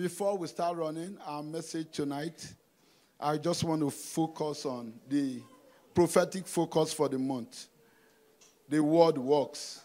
Before 0.00 0.38
we 0.38 0.46
start 0.46 0.78
running 0.78 1.18
our 1.26 1.42
message 1.42 1.88
tonight, 1.92 2.54
I 3.20 3.36
just 3.36 3.62
want 3.64 3.82
to 3.82 3.90
focus 3.90 4.64
on 4.64 4.94
the 5.06 5.42
prophetic 5.92 6.46
focus 6.46 6.90
for 6.90 7.06
the 7.06 7.18
month. 7.18 7.66
The 8.66 8.82
word 8.82 9.18
works. 9.18 9.82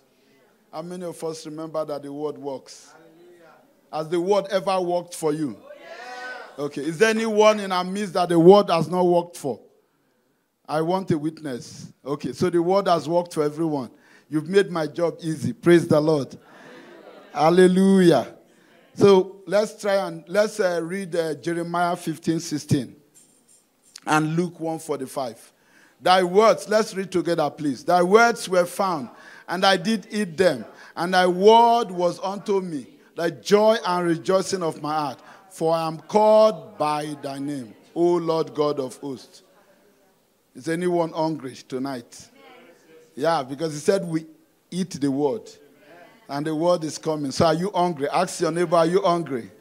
How 0.71 0.83
many 0.83 1.03
of 1.03 1.21
us 1.21 1.45
remember 1.45 1.83
that 1.83 2.01
the 2.01 2.13
word 2.13 2.37
works? 2.37 2.93
Has 3.91 4.07
the 4.07 4.21
word 4.21 4.45
ever 4.51 4.79
worked 4.79 5.13
for 5.13 5.33
you? 5.33 5.57
Okay. 6.57 6.85
Is 6.85 6.97
there 6.97 7.09
anyone 7.09 7.59
in 7.59 7.73
our 7.73 7.83
midst 7.83 8.13
that 8.13 8.29
the 8.29 8.39
word 8.39 8.69
has 8.69 8.87
not 8.87 9.05
worked 9.05 9.35
for? 9.35 9.59
I 10.65 10.79
want 10.79 11.11
a 11.11 11.17
witness. 11.17 11.91
Okay. 12.05 12.31
So 12.31 12.49
the 12.49 12.61
word 12.61 12.87
has 12.87 13.05
worked 13.05 13.33
for 13.33 13.43
everyone. 13.43 13.91
You've 14.29 14.47
made 14.47 14.71
my 14.71 14.87
job 14.87 15.17
easy. 15.19 15.51
Praise 15.51 15.85
the 15.85 15.99
Lord. 15.99 16.37
Hallelujah. 17.33 18.34
So 18.95 19.41
let's 19.45 19.79
try 19.79 20.07
and 20.07 20.23
let's 20.27 20.59
uh, 20.59 20.79
read 20.81 21.15
uh, 21.15 21.35
Jeremiah 21.35 21.97
15, 21.97 22.39
16 22.39 22.95
and 24.07 24.35
Luke 24.37 24.57
145. 24.59 25.51
Thy 25.99 26.23
words, 26.23 26.69
let's 26.69 26.95
read 26.95 27.11
together, 27.11 27.49
please. 27.49 27.83
Thy 27.83 28.01
words 28.03 28.47
were 28.47 28.65
found, 28.65 29.09
and 29.49 29.65
I 29.65 29.75
did 29.75 30.07
eat 30.11 30.37
them, 30.37 30.65
and 30.95 31.13
thy 31.13 31.27
word 31.27 31.91
was 31.91 32.21
unto 32.21 32.61
me, 32.61 32.87
the 33.15 33.31
joy 33.31 33.77
and 33.85 34.07
rejoicing 34.07 34.63
of 34.63 34.81
my 34.81 34.93
heart, 34.93 35.19
for 35.49 35.73
I 35.73 35.87
am 35.87 35.99
called 35.99 36.77
by 36.77 37.17
thy 37.21 37.39
name, 37.39 37.73
O 37.93 38.15
Lord 38.15 38.53
God 38.53 38.79
of 38.79 38.95
hosts. 38.97 39.43
Is 40.53 40.69
anyone 40.69 41.11
hungry 41.11 41.55
tonight? 41.67 42.29
Yeah, 43.13 43.43
because 43.43 43.73
he 43.73 43.79
said 43.79 44.05
we 44.05 44.25
eat 44.71 44.91
the 44.91 45.11
word. 45.11 45.49
And 46.27 46.45
the 46.45 46.55
word 46.55 46.83
is 46.83 46.97
coming. 46.97 47.31
So 47.31 47.45
are 47.45 47.53
you 47.53 47.71
hungry? 47.73 48.09
Ask 48.09 48.41
your 48.41 48.51
neighbor, 48.51 48.77
are 48.77 48.85
you 48.85 49.01
hungry? 49.01 49.51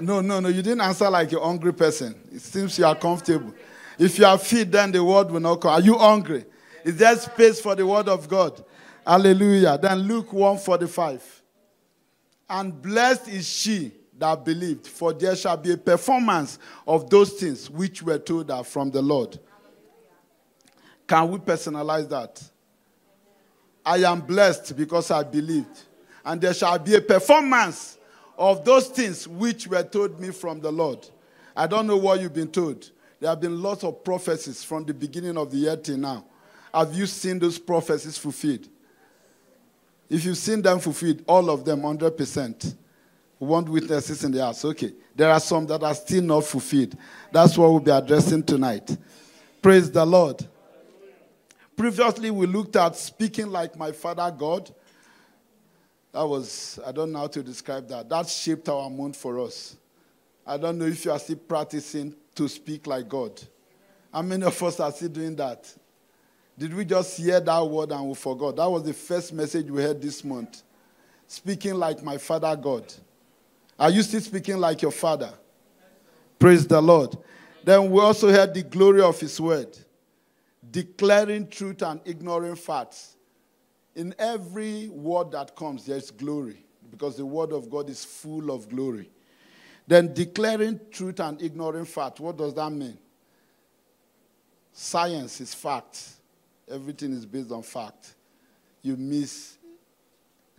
No, 0.00 0.20
no, 0.20 0.40
no. 0.40 0.48
You 0.48 0.62
didn't 0.62 0.80
answer 0.80 1.08
like 1.08 1.32
a 1.32 1.40
hungry 1.40 1.72
person. 1.72 2.14
It 2.32 2.40
seems 2.40 2.78
you 2.78 2.86
are 2.86 2.96
comfortable. 2.96 3.54
If 3.98 4.18
you 4.18 4.26
are 4.26 4.38
fit, 4.38 4.72
then 4.72 4.90
the 4.90 5.04
word 5.04 5.30
will 5.30 5.40
not 5.40 5.60
come. 5.60 5.70
Are 5.70 5.80
you 5.80 5.96
hungry? 5.96 6.44
Is 6.84 6.96
there 6.96 7.16
space 7.16 7.60
for 7.60 7.74
the 7.74 7.86
word 7.86 8.08
of 8.08 8.28
God? 8.28 8.64
Hallelujah. 9.06 9.78
Then 9.78 9.98
Luke 9.98 10.32
145. 10.32 11.42
And 12.48 12.82
blessed 12.82 13.28
is 13.28 13.48
she 13.48 13.92
that 14.18 14.44
believed, 14.44 14.86
for 14.86 15.12
there 15.12 15.36
shall 15.36 15.56
be 15.56 15.72
a 15.72 15.76
performance 15.76 16.58
of 16.86 17.08
those 17.10 17.32
things 17.32 17.70
which 17.70 18.02
were 18.02 18.18
told 18.18 18.50
her 18.50 18.62
from 18.62 18.90
the 18.90 19.02
Lord. 19.02 19.38
Can 21.06 21.30
we 21.30 21.38
personalize 21.38 22.08
that? 22.08 22.42
I 23.84 23.98
am 23.98 24.20
blessed 24.20 24.76
because 24.76 25.10
I 25.10 25.22
believed. 25.22 25.82
And 26.24 26.40
there 26.40 26.54
shall 26.54 26.78
be 26.78 26.94
a 26.94 27.00
performance 27.00 27.98
of 28.38 28.64
those 28.64 28.88
things 28.88 29.28
which 29.28 29.66
were 29.66 29.82
told 29.82 30.18
me 30.18 30.30
from 30.30 30.60
the 30.60 30.72
Lord. 30.72 31.06
I 31.56 31.66
don't 31.66 31.86
know 31.86 31.96
what 31.96 32.20
you've 32.20 32.34
been 32.34 32.50
told. 32.50 32.90
There 33.20 33.30
have 33.30 33.40
been 33.40 33.62
lots 33.62 33.84
of 33.84 34.02
prophecies 34.02 34.64
from 34.64 34.84
the 34.84 34.94
beginning 34.94 35.36
of 35.36 35.50
the 35.50 35.58
year 35.58 35.76
till 35.76 35.98
now. 35.98 36.24
Have 36.72 36.94
you 36.94 37.06
seen 37.06 37.38
those 37.38 37.58
prophecies 37.58 38.18
fulfilled? 38.18 38.68
If 40.10 40.24
you've 40.24 40.36
seen 40.36 40.62
them 40.62 40.80
fulfilled, 40.80 41.22
all 41.26 41.48
of 41.50 41.64
them, 41.64 41.82
100%. 41.82 42.74
We 43.38 43.46
want 43.46 43.68
witnesses 43.68 44.24
in 44.24 44.32
the 44.32 44.40
house. 44.40 44.64
Okay. 44.64 44.92
There 45.14 45.30
are 45.30 45.40
some 45.40 45.66
that 45.66 45.82
are 45.82 45.94
still 45.94 46.22
not 46.22 46.44
fulfilled. 46.44 46.96
That's 47.30 47.56
what 47.56 47.70
we'll 47.70 47.80
be 47.80 47.90
addressing 47.90 48.42
tonight. 48.42 48.96
Praise 49.62 49.90
the 49.90 50.04
Lord. 50.04 50.46
Previously, 51.76 52.30
we 52.30 52.46
looked 52.46 52.76
at 52.76 52.96
speaking 52.96 53.50
like 53.50 53.76
my 53.76 53.90
Father 53.90 54.32
God. 54.36 54.72
That 56.12 56.24
was, 56.24 56.78
I 56.86 56.92
don't 56.92 57.10
know 57.10 57.20
how 57.20 57.26
to 57.26 57.42
describe 57.42 57.88
that. 57.88 58.08
That 58.08 58.28
shaped 58.28 58.68
our 58.68 58.88
month 58.88 59.16
for 59.16 59.40
us. 59.40 59.76
I 60.46 60.56
don't 60.56 60.78
know 60.78 60.84
if 60.84 61.04
you 61.04 61.10
are 61.10 61.18
still 61.18 61.36
practicing 61.36 62.14
to 62.36 62.48
speak 62.48 62.86
like 62.86 63.08
God. 63.08 63.40
How 64.12 64.22
many 64.22 64.44
of 64.44 64.62
us 64.62 64.78
are 64.78 64.92
still 64.92 65.08
doing 65.08 65.34
that? 65.36 65.72
Did 66.56 66.72
we 66.72 66.84
just 66.84 67.16
hear 67.16 67.40
that 67.40 67.66
word 67.66 67.90
and 67.90 68.06
we 68.06 68.14
forgot? 68.14 68.54
That 68.54 68.70
was 68.70 68.84
the 68.84 68.92
first 68.92 69.32
message 69.32 69.68
we 69.68 69.82
heard 69.82 70.00
this 70.00 70.22
month. 70.22 70.62
Speaking 71.26 71.74
like 71.74 72.00
my 72.04 72.18
Father 72.18 72.54
God. 72.54 72.84
Are 73.76 73.90
you 73.90 74.02
still 74.02 74.20
speaking 74.20 74.58
like 74.58 74.80
your 74.82 74.92
Father? 74.92 75.32
Praise 76.38 76.64
the 76.64 76.80
Lord. 76.80 77.16
Then 77.64 77.90
we 77.90 78.00
also 78.00 78.30
heard 78.30 78.54
the 78.54 78.62
glory 78.62 79.00
of 79.00 79.18
His 79.18 79.40
word 79.40 79.76
declaring 80.74 81.46
truth 81.46 81.82
and 81.82 82.00
ignoring 82.04 82.56
facts. 82.56 83.14
In 83.94 84.12
every 84.18 84.88
word 84.88 85.30
that 85.30 85.54
comes, 85.54 85.86
there 85.86 85.96
is 85.96 86.10
glory 86.10 86.64
because 86.90 87.16
the 87.16 87.24
word 87.24 87.52
of 87.52 87.70
God 87.70 87.88
is 87.88 88.04
full 88.04 88.50
of 88.50 88.68
glory. 88.68 89.08
Then 89.86 90.12
declaring 90.12 90.80
truth 90.90 91.20
and 91.20 91.40
ignoring 91.40 91.84
fact. 91.84 92.18
What 92.18 92.36
does 92.36 92.54
that 92.54 92.70
mean? 92.70 92.98
Science 94.72 95.40
is 95.40 95.54
fact. 95.54 96.08
Everything 96.68 97.12
is 97.12 97.24
based 97.24 97.52
on 97.52 97.62
fact. 97.62 98.16
You 98.82 98.96
miss 98.96 99.56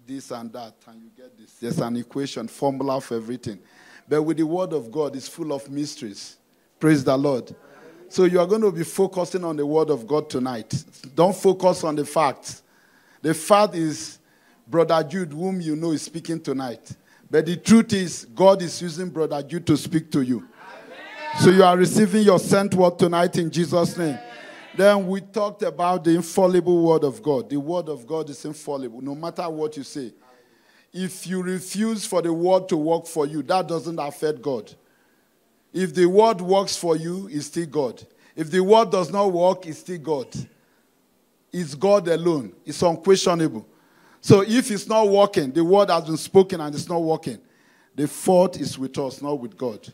this 0.08 0.32
and 0.32 0.54
that, 0.54 0.76
and 0.88 1.02
you 1.02 1.10
get 1.18 1.38
this. 1.38 1.56
There's 1.56 1.80
an 1.80 1.98
equation, 1.98 2.48
formula 2.48 3.02
for 3.02 3.16
everything. 3.16 3.60
But 4.08 4.22
with 4.22 4.38
the 4.38 4.46
word 4.46 4.72
of 4.72 4.90
God, 4.90 5.14
it's 5.18 5.28
full 5.28 5.52
of 5.52 5.70
mysteries. 5.70 6.38
Praise 6.80 7.04
the 7.04 7.18
Lord. 7.18 7.54
So 8.16 8.24
you 8.24 8.40
are 8.40 8.48
going 8.48 8.62
to 8.62 8.72
be 8.72 8.86
focusing 8.86 9.44
on 9.44 9.58
the 9.58 9.66
word 9.66 9.90
of 9.90 10.08
God 10.08 10.30
tonight. 10.30 10.86
Don't 11.16 11.36
focus 11.36 11.84
on 11.84 11.98
the 11.98 12.06
facts. 12.06 12.64
The 13.22 13.34
fact 13.34 13.76
is, 13.76 14.20
Brother 14.66 15.04
Jude, 15.04 15.34
whom 15.34 15.60
you 15.60 15.76
know, 15.76 15.92
is 15.92 16.04
speaking 16.04 16.40
tonight. 16.40 16.96
But 17.30 17.46
the 17.46 17.58
truth 17.58 17.92
is, 17.92 18.24
God 18.34 18.62
is 18.62 18.82
using 18.82 19.10
Brother 19.10 19.44
Jude 19.44 19.68
to 19.68 19.76
speak 19.76 20.14
to 20.14 20.22
you. 20.22 20.38
Amen. 20.38 21.42
So 21.42 21.50
you 21.50 21.62
are 21.66 21.76
receiving 21.76 22.22
your 22.22 22.40
sent 22.40 22.74
word 22.74 22.98
tonight 22.98 23.36
in 23.36 23.52
Jesus' 23.52 23.98
name. 23.98 24.18
Then 24.78 25.08
we 25.08 25.20
talked 25.20 25.64
about 25.64 26.06
the 26.06 26.12
infallible 26.12 26.84
word 26.84 27.04
of 27.04 27.22
God. 27.22 27.50
The 27.50 27.60
word 27.60 27.90
of 27.90 28.08
God 28.08 28.30
is 28.30 28.46
infallible, 28.46 29.02
no 29.02 29.14
matter 29.14 29.50
what 29.50 29.76
you 29.76 29.84
say. 29.84 30.14
If 30.94 31.28
you 31.28 31.44
refuse 31.44 32.06
for 32.06 32.22
the 32.22 32.32
word 32.32 32.70
to 32.70 32.78
work 32.78 33.08
for 33.08 33.28
you, 33.28 33.44
that 33.44 33.68
doesn't 33.68 34.00
affect 34.00 34.42
God. 34.42 34.74
If 35.76 35.94
the 35.94 36.06
word 36.06 36.40
works 36.40 36.78
for 36.78 36.96
you, 36.96 37.28
it's 37.30 37.48
still 37.48 37.66
God. 37.66 38.02
If 38.34 38.50
the 38.50 38.62
word 38.62 38.92
does 38.92 39.12
not 39.12 39.34
work, 39.34 39.66
it's 39.66 39.80
still 39.80 39.98
God. 39.98 40.28
It's 41.52 41.76
God 41.76 42.08
alone. 42.08 42.54
It's 42.66 42.82
unquestionable. 42.82 43.68
So 44.22 44.42
if 44.42 44.72
it's 44.72 44.88
not 44.88 45.10
working, 45.10 45.52
the 45.52 45.66
word 45.66 45.90
has 45.90 46.06
been 46.06 46.16
spoken 46.16 46.62
and 46.62 46.74
it's 46.74 46.88
not 46.88 47.04
working, 47.04 47.40
the 47.94 48.08
fault 48.08 48.58
is 48.58 48.80
with 48.80 48.98
us, 48.98 49.22
not 49.22 49.38
with 49.38 49.58
God. 49.58 49.86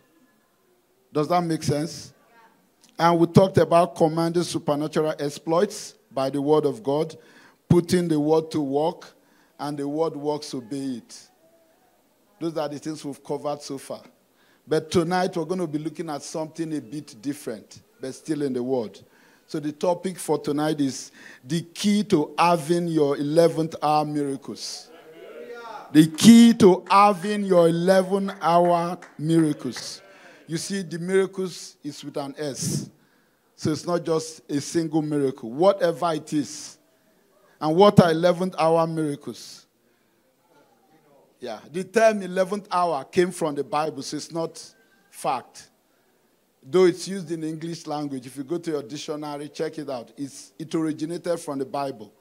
Does 1.11 1.27
that 1.29 1.41
make 1.41 1.63
sense? 1.63 2.13
And 2.99 3.19
we 3.19 3.25
talked 3.25 3.57
about 3.57 3.95
commanding 3.95 4.43
supernatural 4.43 5.15
exploits 5.17 5.95
by 6.11 6.29
the 6.29 6.39
word 6.39 6.65
of 6.65 6.83
God, 6.83 7.15
putting 7.67 8.07
the 8.07 8.19
word 8.19 8.51
to 8.51 8.61
work, 8.61 9.07
and 9.59 9.75
the 9.75 9.87
word 9.87 10.15
works, 10.15 10.53
obey 10.53 10.97
it. 10.97 11.27
Those 12.39 12.55
are 12.55 12.69
the 12.69 12.77
things 12.77 13.03
we've 13.03 13.23
covered 13.23 13.63
so 13.63 13.79
far. 13.79 14.03
But 14.67 14.91
tonight 14.91 15.35
we're 15.35 15.45
going 15.45 15.59
to 15.59 15.67
be 15.67 15.79
looking 15.79 16.09
at 16.09 16.23
something 16.23 16.75
a 16.75 16.81
bit 16.81 17.15
different, 17.21 17.81
but 17.99 18.13
still 18.13 18.41
in 18.41 18.53
the 18.53 18.63
Word. 18.63 18.99
So 19.47 19.59
the 19.59 19.71
topic 19.73 20.17
for 20.17 20.39
tonight 20.39 20.79
is 20.79 21.11
the 21.43 21.61
key 21.61 22.03
to 22.05 22.33
having 22.37 22.87
your 22.87 23.17
11th 23.17 23.75
hour 23.83 24.05
miracles. 24.05 24.89
The 25.91 26.07
key 26.07 26.53
to 26.53 26.85
having 26.89 27.43
your 27.43 27.67
11 27.67 28.31
hour 28.39 28.97
miracles. 29.17 30.01
You 30.47 30.57
see, 30.57 30.83
the 30.83 30.99
miracles 30.99 31.75
is 31.83 32.01
with 32.03 32.15
an 32.15 32.33
S. 32.37 32.89
So 33.57 33.71
it's 33.71 33.85
not 33.85 34.05
just 34.05 34.41
a 34.49 34.61
single 34.61 35.01
miracle. 35.01 35.51
Whatever 35.51 36.13
it 36.13 36.31
is. 36.31 36.77
And 37.59 37.75
what 37.75 37.99
are 37.99 38.11
11th 38.11 38.55
hour 38.57 38.87
miracles? 38.87 39.65
Yeah, 41.41 41.57
the 41.71 41.83
term 41.83 42.21
11th 42.21 42.67
hour 42.71 43.03
came 43.03 43.31
from 43.31 43.55
the 43.55 43.63
Bible, 43.63 44.03
so 44.03 44.15
it's 44.15 44.31
not 44.31 44.63
fact. 45.09 45.69
Though 46.61 46.85
it's 46.85 47.07
used 47.07 47.31
in 47.31 47.43
English 47.43 47.87
language, 47.87 48.27
if 48.27 48.37
you 48.37 48.43
go 48.43 48.59
to 48.59 48.69
your 48.69 48.83
dictionary, 48.83 49.49
check 49.49 49.79
it 49.79 49.89
out. 49.89 50.11
It's, 50.15 50.53
it 50.59 50.73
originated 50.75 51.39
from 51.39 51.57
the 51.57 51.65
Bible. 51.65 52.13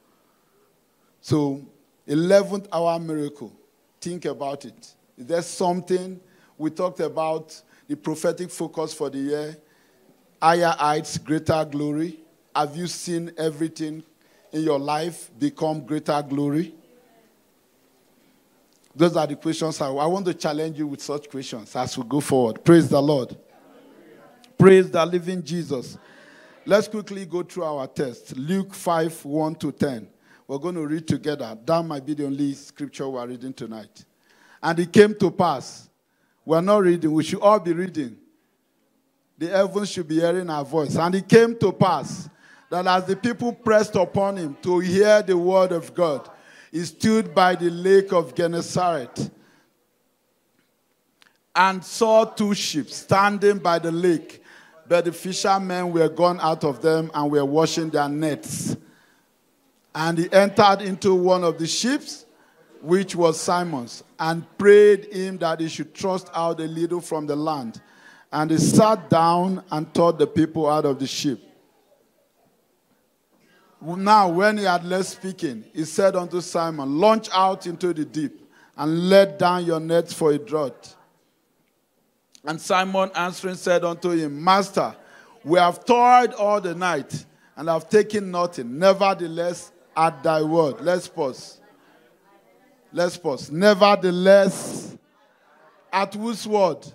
So, 1.20 1.60
11th 2.08 2.68
hour 2.72 2.98
miracle. 2.98 3.52
Think 4.00 4.24
about 4.24 4.64
it. 4.64 4.94
Is 5.18 5.26
there 5.26 5.42
something 5.42 6.18
we 6.56 6.70
talked 6.70 7.00
about 7.00 7.60
the 7.86 7.96
prophetic 7.96 8.50
focus 8.50 8.94
for 8.94 9.10
the 9.10 9.18
year? 9.18 9.56
Higher 10.40 10.74
heights, 10.78 11.18
greater 11.18 11.62
glory. 11.66 12.20
Have 12.56 12.74
you 12.74 12.86
seen 12.86 13.32
everything 13.36 14.02
in 14.50 14.62
your 14.62 14.78
life 14.78 15.30
become 15.38 15.84
greater 15.84 16.22
glory? 16.26 16.74
Those 18.94 19.16
are 19.16 19.26
the 19.26 19.36
questions 19.36 19.80
I, 19.80 19.88
I 19.88 20.06
want 20.06 20.26
to 20.26 20.34
challenge 20.34 20.78
you 20.78 20.86
with 20.86 21.00
such 21.00 21.28
questions 21.30 21.74
as 21.76 21.96
we 21.96 22.04
go 22.04 22.20
forward. 22.20 22.64
Praise 22.64 22.88
the 22.88 23.00
Lord. 23.00 23.36
Praise 24.58 24.90
the 24.90 25.06
living 25.06 25.42
Jesus. 25.42 25.96
Let's 26.66 26.88
quickly 26.88 27.24
go 27.24 27.42
through 27.42 27.64
our 27.64 27.86
text. 27.86 28.36
Luke 28.36 28.74
5 28.74 29.24
1 29.24 29.54
to 29.56 29.72
10. 29.72 30.08
We're 30.46 30.58
going 30.58 30.74
to 30.74 30.86
read 30.86 31.06
together. 31.06 31.56
That 31.64 31.82
might 31.84 32.04
be 32.04 32.14
the 32.14 32.26
only 32.26 32.54
scripture 32.54 33.08
we're 33.08 33.26
reading 33.26 33.52
tonight. 33.52 34.04
And 34.62 34.78
it 34.78 34.92
came 34.92 35.14
to 35.14 35.30
pass 35.30 35.88
We're 36.44 36.60
not 36.60 36.82
reading. 36.82 37.12
We 37.12 37.22
should 37.22 37.40
all 37.40 37.60
be 37.60 37.72
reading. 37.72 38.16
The 39.38 39.48
heavens 39.48 39.90
should 39.90 40.08
be 40.08 40.16
hearing 40.16 40.50
our 40.50 40.64
voice. 40.64 40.96
And 40.96 41.14
it 41.14 41.28
came 41.28 41.56
to 41.58 41.72
pass 41.72 42.28
that 42.68 42.86
as 42.86 43.04
the 43.04 43.16
people 43.16 43.52
pressed 43.52 43.94
upon 43.94 44.36
him 44.36 44.56
to 44.62 44.80
hear 44.80 45.22
the 45.22 45.36
word 45.36 45.72
of 45.72 45.94
God, 45.94 46.28
he 46.70 46.84
stood 46.84 47.34
by 47.34 47.54
the 47.54 47.70
lake 47.70 48.12
of 48.12 48.34
Gennesaret 48.34 49.30
and 51.54 51.84
saw 51.84 52.24
two 52.24 52.54
ships 52.54 52.96
standing 52.96 53.58
by 53.58 53.78
the 53.78 53.90
lake, 53.90 54.42
but 54.88 55.04
the 55.04 55.12
fishermen 55.12 55.92
were 55.92 56.08
gone 56.08 56.38
out 56.40 56.64
of 56.64 56.80
them 56.80 57.10
and 57.12 57.30
were 57.30 57.44
washing 57.44 57.90
their 57.90 58.08
nets. 58.08 58.76
And 59.94 60.18
he 60.18 60.32
entered 60.32 60.82
into 60.82 61.14
one 61.14 61.42
of 61.42 61.58
the 61.58 61.66
ships, 61.66 62.24
which 62.80 63.16
was 63.16 63.40
Simon's, 63.40 64.04
and 64.18 64.46
prayed 64.56 65.12
him 65.12 65.38
that 65.38 65.60
he 65.60 65.68
should 65.68 65.94
thrust 65.94 66.28
out 66.32 66.60
a 66.60 66.66
little 66.66 67.00
from 67.00 67.26
the 67.26 67.36
land. 67.36 67.80
And 68.32 68.52
he 68.52 68.58
sat 68.58 69.10
down 69.10 69.64
and 69.72 69.92
taught 69.92 70.18
the 70.18 70.26
people 70.26 70.68
out 70.68 70.84
of 70.84 71.00
the 71.00 71.06
ship. 71.06 71.40
Now, 73.82 74.28
when 74.28 74.58
he 74.58 74.64
had 74.64 74.84
left 74.84 75.08
speaking, 75.08 75.64
he 75.72 75.84
said 75.84 76.14
unto 76.14 76.40
Simon, 76.40 76.98
Launch 76.98 77.28
out 77.32 77.66
into 77.66 77.94
the 77.94 78.04
deep 78.04 78.40
and 78.76 79.08
let 79.08 79.38
down 79.38 79.64
your 79.64 79.80
nets 79.80 80.12
for 80.12 80.32
a 80.32 80.38
draught. 80.38 80.94
And 82.44 82.60
Simon 82.60 83.10
answering 83.14 83.54
said 83.54 83.84
unto 83.84 84.10
him, 84.10 84.42
Master, 84.42 84.94
we 85.44 85.58
have 85.58 85.84
toiled 85.84 86.34
all 86.34 86.60
the 86.60 86.74
night 86.74 87.24
and 87.56 87.68
have 87.68 87.88
taken 87.88 88.30
nothing. 88.30 88.78
Nevertheless, 88.78 89.72
at 89.96 90.22
thy 90.22 90.42
word. 90.42 90.80
Let's 90.80 91.08
pause. 91.08 91.60
Let's 92.92 93.16
pause. 93.16 93.50
Nevertheless, 93.50 94.96
at 95.92 96.14
whose 96.14 96.46
word? 96.46 96.86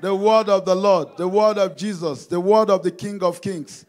The 0.00 0.14
word 0.14 0.48
of 0.48 0.64
the 0.64 0.74
Lord, 0.74 1.16
the 1.18 1.28
word 1.28 1.58
of 1.58 1.76
Jesus, 1.76 2.26
the 2.26 2.40
word 2.40 2.70
of 2.70 2.82
the 2.82 2.90
King 2.90 3.22
of 3.22 3.42
Kings. 3.42 3.84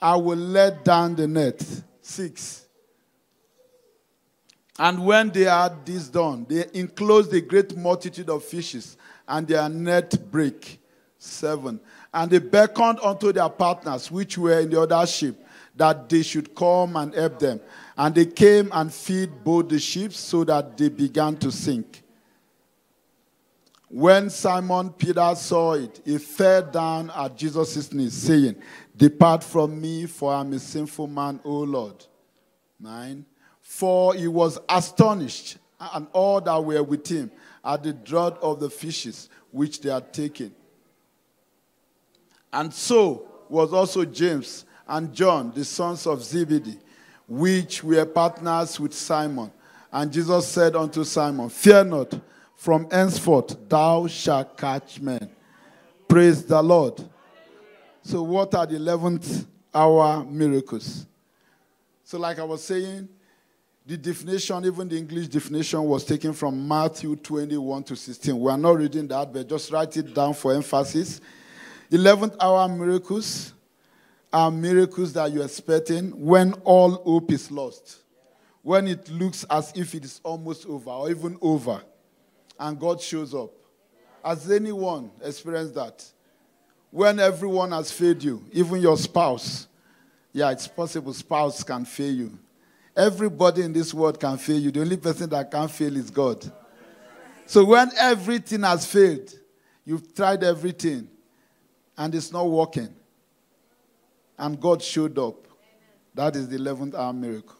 I 0.00 0.16
will 0.16 0.36
let 0.38 0.84
down 0.84 1.16
the 1.16 1.26
net. 1.26 1.64
Six. 2.00 2.66
And 4.78 5.04
when 5.04 5.30
they 5.30 5.44
had 5.44 5.86
this 5.86 6.08
done, 6.08 6.46
they 6.48 6.66
enclosed 6.74 7.32
a 7.32 7.40
great 7.40 7.76
multitude 7.76 8.28
of 8.28 8.44
fishes, 8.44 8.96
and 9.26 9.46
their 9.46 9.68
net 9.68 10.30
break. 10.30 10.80
Seven. 11.18 11.80
And 12.12 12.30
they 12.30 12.38
beckoned 12.38 13.00
unto 13.00 13.32
their 13.32 13.48
partners, 13.48 14.10
which 14.10 14.36
were 14.36 14.60
in 14.60 14.70
the 14.70 14.80
other 14.80 15.06
ship, 15.06 15.36
that 15.74 16.08
they 16.08 16.22
should 16.22 16.54
come 16.54 16.96
and 16.96 17.14
help 17.14 17.38
them. 17.38 17.60
And 17.96 18.14
they 18.14 18.26
came 18.26 18.68
and 18.72 18.92
feed 18.92 19.42
both 19.42 19.68
the 19.68 19.78
ships, 19.78 20.18
so 20.18 20.44
that 20.44 20.76
they 20.76 20.90
began 20.90 21.36
to 21.38 21.50
sink. 21.50 22.03
When 23.94 24.28
Simon 24.28 24.90
Peter 24.90 25.32
saw 25.36 25.74
it, 25.74 26.00
he 26.04 26.18
fell 26.18 26.62
down 26.62 27.12
at 27.14 27.36
Jesus' 27.36 27.92
knees, 27.92 28.12
saying, 28.12 28.56
Depart 28.96 29.44
from 29.44 29.80
me, 29.80 30.06
for 30.06 30.34
I 30.34 30.40
am 30.40 30.52
a 30.52 30.58
sinful 30.58 31.06
man, 31.06 31.38
O 31.44 31.60
Lord. 31.60 32.04
Nine. 32.80 33.24
For 33.60 34.12
he 34.12 34.26
was 34.26 34.58
astonished, 34.68 35.58
and 35.78 36.08
all 36.12 36.40
that 36.40 36.64
were 36.64 36.82
with 36.82 37.06
him, 37.06 37.30
at 37.64 37.84
the 37.84 37.92
draught 37.92 38.36
of 38.42 38.58
the 38.58 38.68
fishes 38.68 39.28
which 39.52 39.80
they 39.80 39.90
had 39.90 40.12
taken. 40.12 40.52
And 42.52 42.74
so 42.74 43.28
was 43.48 43.72
also 43.72 44.04
James 44.04 44.64
and 44.88 45.14
John, 45.14 45.52
the 45.54 45.64
sons 45.64 46.04
of 46.08 46.20
Zebedee, 46.24 46.80
which 47.28 47.84
were 47.84 48.04
partners 48.06 48.80
with 48.80 48.92
Simon. 48.92 49.52
And 49.92 50.12
Jesus 50.12 50.48
said 50.48 50.74
unto 50.74 51.04
Simon, 51.04 51.48
Fear 51.48 51.84
not, 51.84 52.20
from 52.64 52.88
henceforth 52.90 53.68
thou 53.68 54.06
shalt 54.06 54.56
catch 54.56 54.98
men. 54.98 55.28
Praise 56.08 56.46
the 56.46 56.62
Lord. 56.62 56.98
So, 58.00 58.22
what 58.22 58.54
are 58.54 58.64
the 58.64 58.78
11th 58.78 59.44
hour 59.74 60.24
miracles? 60.24 61.04
So, 62.04 62.18
like 62.18 62.38
I 62.38 62.44
was 62.44 62.64
saying, 62.64 63.06
the 63.84 63.98
definition, 63.98 64.64
even 64.64 64.88
the 64.88 64.96
English 64.96 65.28
definition, 65.28 65.82
was 65.82 66.06
taken 66.06 66.32
from 66.32 66.66
Matthew 66.66 67.16
21 67.16 67.82
to 67.82 67.96
16. 67.96 68.40
We 68.40 68.50
are 68.50 68.56
not 68.56 68.78
reading 68.78 69.08
that, 69.08 69.30
but 69.30 69.46
just 69.46 69.70
write 69.70 69.94
it 69.98 70.14
down 70.14 70.32
for 70.32 70.54
emphasis. 70.54 71.20
11th 71.92 72.34
hour 72.40 72.66
miracles 72.66 73.52
are 74.32 74.50
miracles 74.50 75.12
that 75.12 75.30
you're 75.30 75.44
expecting 75.44 76.18
when 76.18 76.54
all 76.64 76.92
hope 76.92 77.30
is 77.30 77.50
lost, 77.50 77.98
when 78.62 78.88
it 78.88 79.10
looks 79.10 79.44
as 79.50 79.70
if 79.76 79.94
it 79.94 80.06
is 80.06 80.18
almost 80.24 80.64
over 80.64 80.88
or 80.88 81.10
even 81.10 81.36
over, 81.42 81.82
and 82.58 82.78
God 82.78 83.00
shows 83.00 83.34
up. 83.34 83.50
Has 84.24 84.50
anyone 84.50 85.10
experienced 85.22 85.74
that? 85.74 86.04
When 86.90 87.18
everyone 87.18 87.72
has 87.72 87.90
failed 87.90 88.22
you, 88.22 88.44
even 88.52 88.80
your 88.80 88.96
spouse. 88.96 89.66
Yeah, 90.32 90.50
it's 90.50 90.66
possible 90.66 91.12
spouse 91.12 91.62
can 91.62 91.84
fail 91.84 92.12
you. 92.12 92.38
Everybody 92.96 93.62
in 93.62 93.72
this 93.72 93.92
world 93.92 94.18
can 94.18 94.36
fail 94.38 94.58
you. 94.58 94.70
The 94.70 94.80
only 94.80 94.96
person 94.96 95.28
that 95.30 95.50
can 95.50 95.68
fail 95.68 95.96
is 95.96 96.10
God. 96.10 96.50
So 97.46 97.64
when 97.64 97.90
everything 97.98 98.62
has 98.62 98.86
failed, 98.86 99.32
you've 99.84 100.14
tried 100.14 100.42
everything, 100.42 101.08
and 101.96 102.14
it's 102.14 102.32
not 102.32 102.48
working, 102.48 102.94
and 104.38 104.60
God 104.60 104.82
showed 104.82 105.18
up, 105.18 105.46
that 106.14 106.36
is 106.36 106.48
the 106.48 106.56
11th 106.56 106.94
hour 106.94 107.12
miracle. 107.12 107.56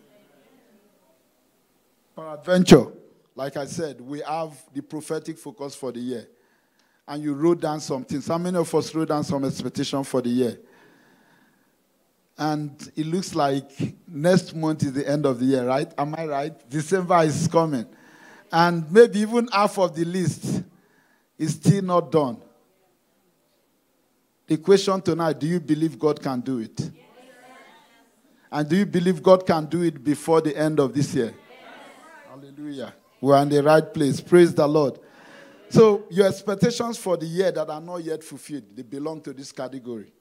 Peradventure, 2.16 2.86
like 3.34 3.56
I 3.56 3.66
said, 3.66 4.00
we 4.00 4.20
have 4.20 4.56
the 4.72 4.82
prophetic 4.82 5.38
focus 5.38 5.74
for 5.74 5.92
the 5.92 6.00
year 6.00 6.28
and 7.06 7.22
you 7.22 7.34
wrote 7.34 7.60
down 7.60 7.80
some 7.80 8.04
things. 8.04 8.28
How 8.28 8.38
many 8.38 8.56
of 8.56 8.74
us 8.74 8.94
wrote 8.94 9.08
down 9.08 9.24
some 9.24 9.44
expectation 9.44 10.02
for 10.04 10.22
the 10.22 10.30
year? 10.30 10.58
And 12.36 12.90
it 12.96 13.06
looks 13.06 13.34
like 13.34 13.70
next 14.08 14.54
month 14.54 14.82
is 14.82 14.92
the 14.92 15.08
end 15.08 15.24
of 15.26 15.38
the 15.38 15.46
year, 15.46 15.66
right? 15.66 15.92
Am 15.96 16.14
I 16.16 16.26
right? 16.26 16.70
December 16.70 17.22
is 17.22 17.46
coming. 17.46 17.86
And 18.50 18.90
maybe 18.90 19.20
even 19.20 19.48
half 19.48 19.78
of 19.78 19.94
the 19.94 20.04
list 20.04 20.62
is 21.38 21.52
still 21.52 21.82
not 21.82 22.10
done. 22.10 22.38
The 24.46 24.56
question 24.56 25.00
tonight 25.00 25.38
do 25.38 25.46
you 25.46 25.60
believe 25.60 25.98
God 25.98 26.20
can 26.20 26.40
do 26.40 26.58
it? 26.58 26.78
Yes. 26.78 26.92
And 28.50 28.68
do 28.68 28.76
you 28.76 28.86
believe 28.86 29.22
God 29.22 29.46
can 29.46 29.66
do 29.66 29.82
it 29.82 30.02
before 30.02 30.40
the 30.40 30.56
end 30.56 30.80
of 30.80 30.92
this 30.92 31.14
year? 31.14 31.34
Yes. 31.34 31.68
Hallelujah. 32.28 32.94
We're 33.24 33.40
in 33.40 33.48
the 33.48 33.62
right 33.62 33.94
place. 33.94 34.20
Praise 34.20 34.54
the 34.54 34.66
Lord. 34.66 34.98
So, 35.70 36.04
your 36.10 36.26
expectations 36.26 36.98
for 36.98 37.16
the 37.16 37.24
year 37.24 37.50
that 37.52 37.70
are 37.70 37.80
not 37.80 38.04
yet 38.04 38.22
fulfilled, 38.22 38.64
they 38.74 38.82
belong 38.82 39.22
to 39.22 39.32
this 39.32 39.50
category. 39.50 40.12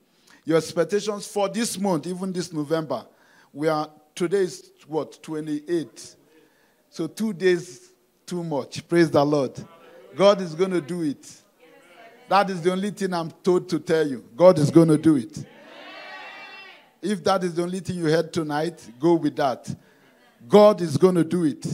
Your 0.46 0.58
expectations 0.58 1.28
for 1.28 1.50
this 1.50 1.78
month, 1.78 2.08
even 2.08 2.32
this 2.32 2.54
November, 2.54 3.06
we 3.52 3.68
are 3.68 3.90
today 4.16 4.44
is 4.44 4.72
what 4.88 5.22
28. 5.22 6.16
So 6.92 7.08
two 7.08 7.34
days 7.34 7.92
too 8.26 8.42
much. 8.42 8.88
Praise 8.88 9.12
the 9.12 9.26
Lord. 9.26 9.52
God 10.16 10.40
is 10.40 10.56
going 10.56 10.72
to 10.72 10.80
do 10.80 11.02
it. 11.02 11.30
That 12.30 12.50
is 12.50 12.62
the 12.62 12.72
only 12.72 12.92
thing 12.92 13.14
I'm 13.14 13.32
told 13.32 13.68
to 13.68 13.80
tell 13.80 14.08
you. 14.08 14.24
God 14.34 14.58
is 14.58 14.72
going 14.72 14.88
to 14.88 14.98
do 14.98 15.18
it. 15.18 15.46
If 17.02 17.22
that 17.26 17.44
is 17.44 17.54
the 17.56 17.64
only 17.64 17.82
thing 17.82 17.98
you 17.98 18.06
heard 18.06 18.32
tonight, 18.32 18.82
go 18.98 19.16
with 19.16 19.36
that. 19.36 19.76
God 20.48 20.80
is 20.80 20.96
going 20.96 21.16
to 21.16 21.26
do 21.26 21.44
it. 21.44 21.66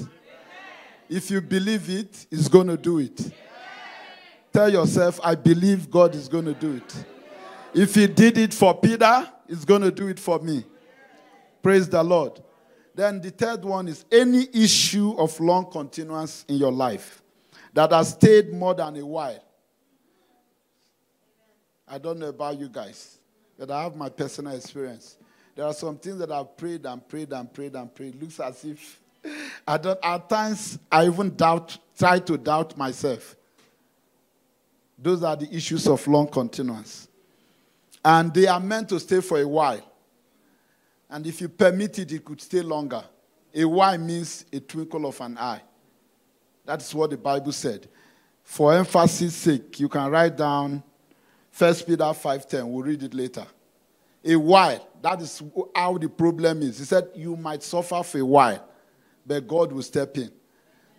If 1.10 1.32
you 1.32 1.42
believe 1.42 1.89
it, 1.89 2.28
He's 2.30 2.48
going 2.48 2.68
to 2.68 2.78
do 2.78 3.00
it. 3.00 3.32
Tell 4.54 4.70
yourself, 4.70 5.20
I 5.24 5.36
believe 5.36 5.89
God 5.89 6.16
is 6.16 6.28
going 6.28 6.46
to 6.46 6.54
do 6.54 6.75
it. 6.75 7.06
If 7.74 7.96
He 7.96 8.08
did 8.08 8.38
it 8.38 8.54
for 8.54 8.80
Peter, 8.80 9.28
He's 9.48 9.66
going 9.66 9.82
to 9.82 9.92
do 9.92 10.08
it 10.08 10.20
for 10.20 10.39
me. 10.39 10.63
Praise 11.62 11.89
the 11.89 12.04
Lord. 12.04 12.39
Then 12.96 13.22
the 13.22 13.32
third 13.32 13.63
one 13.63 13.88
is 13.88 14.06
any 14.12 14.48
issue 14.54 15.16
of 15.18 15.39
long 15.39 15.72
continuance 15.72 16.46
in 16.48 16.58
your 16.58 16.72
life 16.72 17.22
that 17.74 17.92
has 17.92 18.10
stayed 18.10 18.54
more 18.54 18.74
than 18.74 18.98
a 18.98 19.06
while. 19.06 19.44
I 21.88 21.98
don't 21.98 22.20
know 22.20 22.28
about 22.28 22.60
you 22.60 22.70
guys, 22.70 23.18
but 23.58 23.72
I 23.72 23.84
have 23.84 23.96
my 23.96 24.10
personal 24.10 24.54
experience. 24.54 25.18
There 25.56 25.66
are 25.66 25.74
some 25.74 25.98
things 25.98 26.20
that 26.20 26.32
I've 26.32 26.56
prayed 26.56 26.86
and 26.86 27.06
prayed 27.08 27.34
and 27.34 27.51
prayed 27.51 27.75
and 27.75 27.94
prayed. 27.94 28.16
It 28.16 28.22
looks 28.22 28.39
as 28.39 28.63
if 28.63 29.00
I 29.68 29.78
don't, 29.78 30.00
at 30.04 30.30
times 30.30 30.80
I 30.92 31.08
even 31.08 31.36
doubt, 31.36 31.78
try 31.98 32.20
to 32.20 32.38
doubt 32.38 32.78
myself. 32.78 33.36
Those 34.98 35.24
are 35.24 35.36
the 35.36 35.54
issues 35.54 35.88
of 35.88 36.06
long 36.08 36.28
continuance. 36.28 37.08
And 38.04 38.34
they 38.34 38.48
are 38.48 38.60
meant 38.60 38.90
to 38.90 39.00
stay 39.00 39.22
for 39.22 39.40
a 39.40 39.48
while. 39.48 39.82
And 41.10 41.26
if 41.26 41.42
you 41.42 41.50
permit 41.50 42.00
it, 42.00 42.12
it 42.12 42.24
could 42.24 42.42
stay 42.42 42.62
longer. 42.62 43.04
A 43.54 43.66
while 43.66 43.98
means 43.98 44.46
a 44.54 44.60
twinkle 44.60 45.06
of 45.06 45.20
an 45.22 45.38
eye. 45.38 45.62
That's 46.66 46.94
what 46.94 47.10
the 47.10 47.18
Bible 47.18 47.52
said. 47.52 47.88
For 48.44 48.74
emphasis 48.74 49.36
sake, 49.36 49.80
you 49.80 49.90
can 49.90 50.10
write 50.10 50.38
down 50.38 50.84
1 51.58 51.74
Peter 51.76 52.04
5.10. 52.04 52.68
We'll 52.68 52.84
read 52.84 53.04
it 53.04 53.14
later. 53.14 53.46
A 54.24 54.36
while. 54.36 54.88
That 55.02 55.22
is 55.22 55.42
how 55.76 55.98
the 55.98 56.10
problem 56.10 56.62
is. 56.62 56.80
He 56.80 56.86
said 56.86 57.10
you 57.16 57.36
might 57.36 57.64
suffer 57.64 58.04
for 58.04 58.20
a 58.20 58.26
while, 58.26 58.69
but 59.26 59.48
God 59.48 59.72
will 59.72 59.84
step 59.84 60.18
in. 60.18 60.32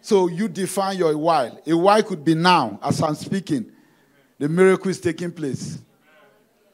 So 0.01 0.29
you 0.29 0.49
define 0.49 0.99
your 0.99 1.17
while. 1.17 1.61
A 1.67 1.77
while 1.77 2.03
could 2.03 2.25
be 2.25 2.35
now, 2.35 2.79
as 2.83 3.03
I'm 3.03 3.15
speaking. 3.15 3.71
The 4.39 4.49
miracle 4.49 4.91
is 4.91 5.01
taking 5.01 5.31
place. 5.31 5.79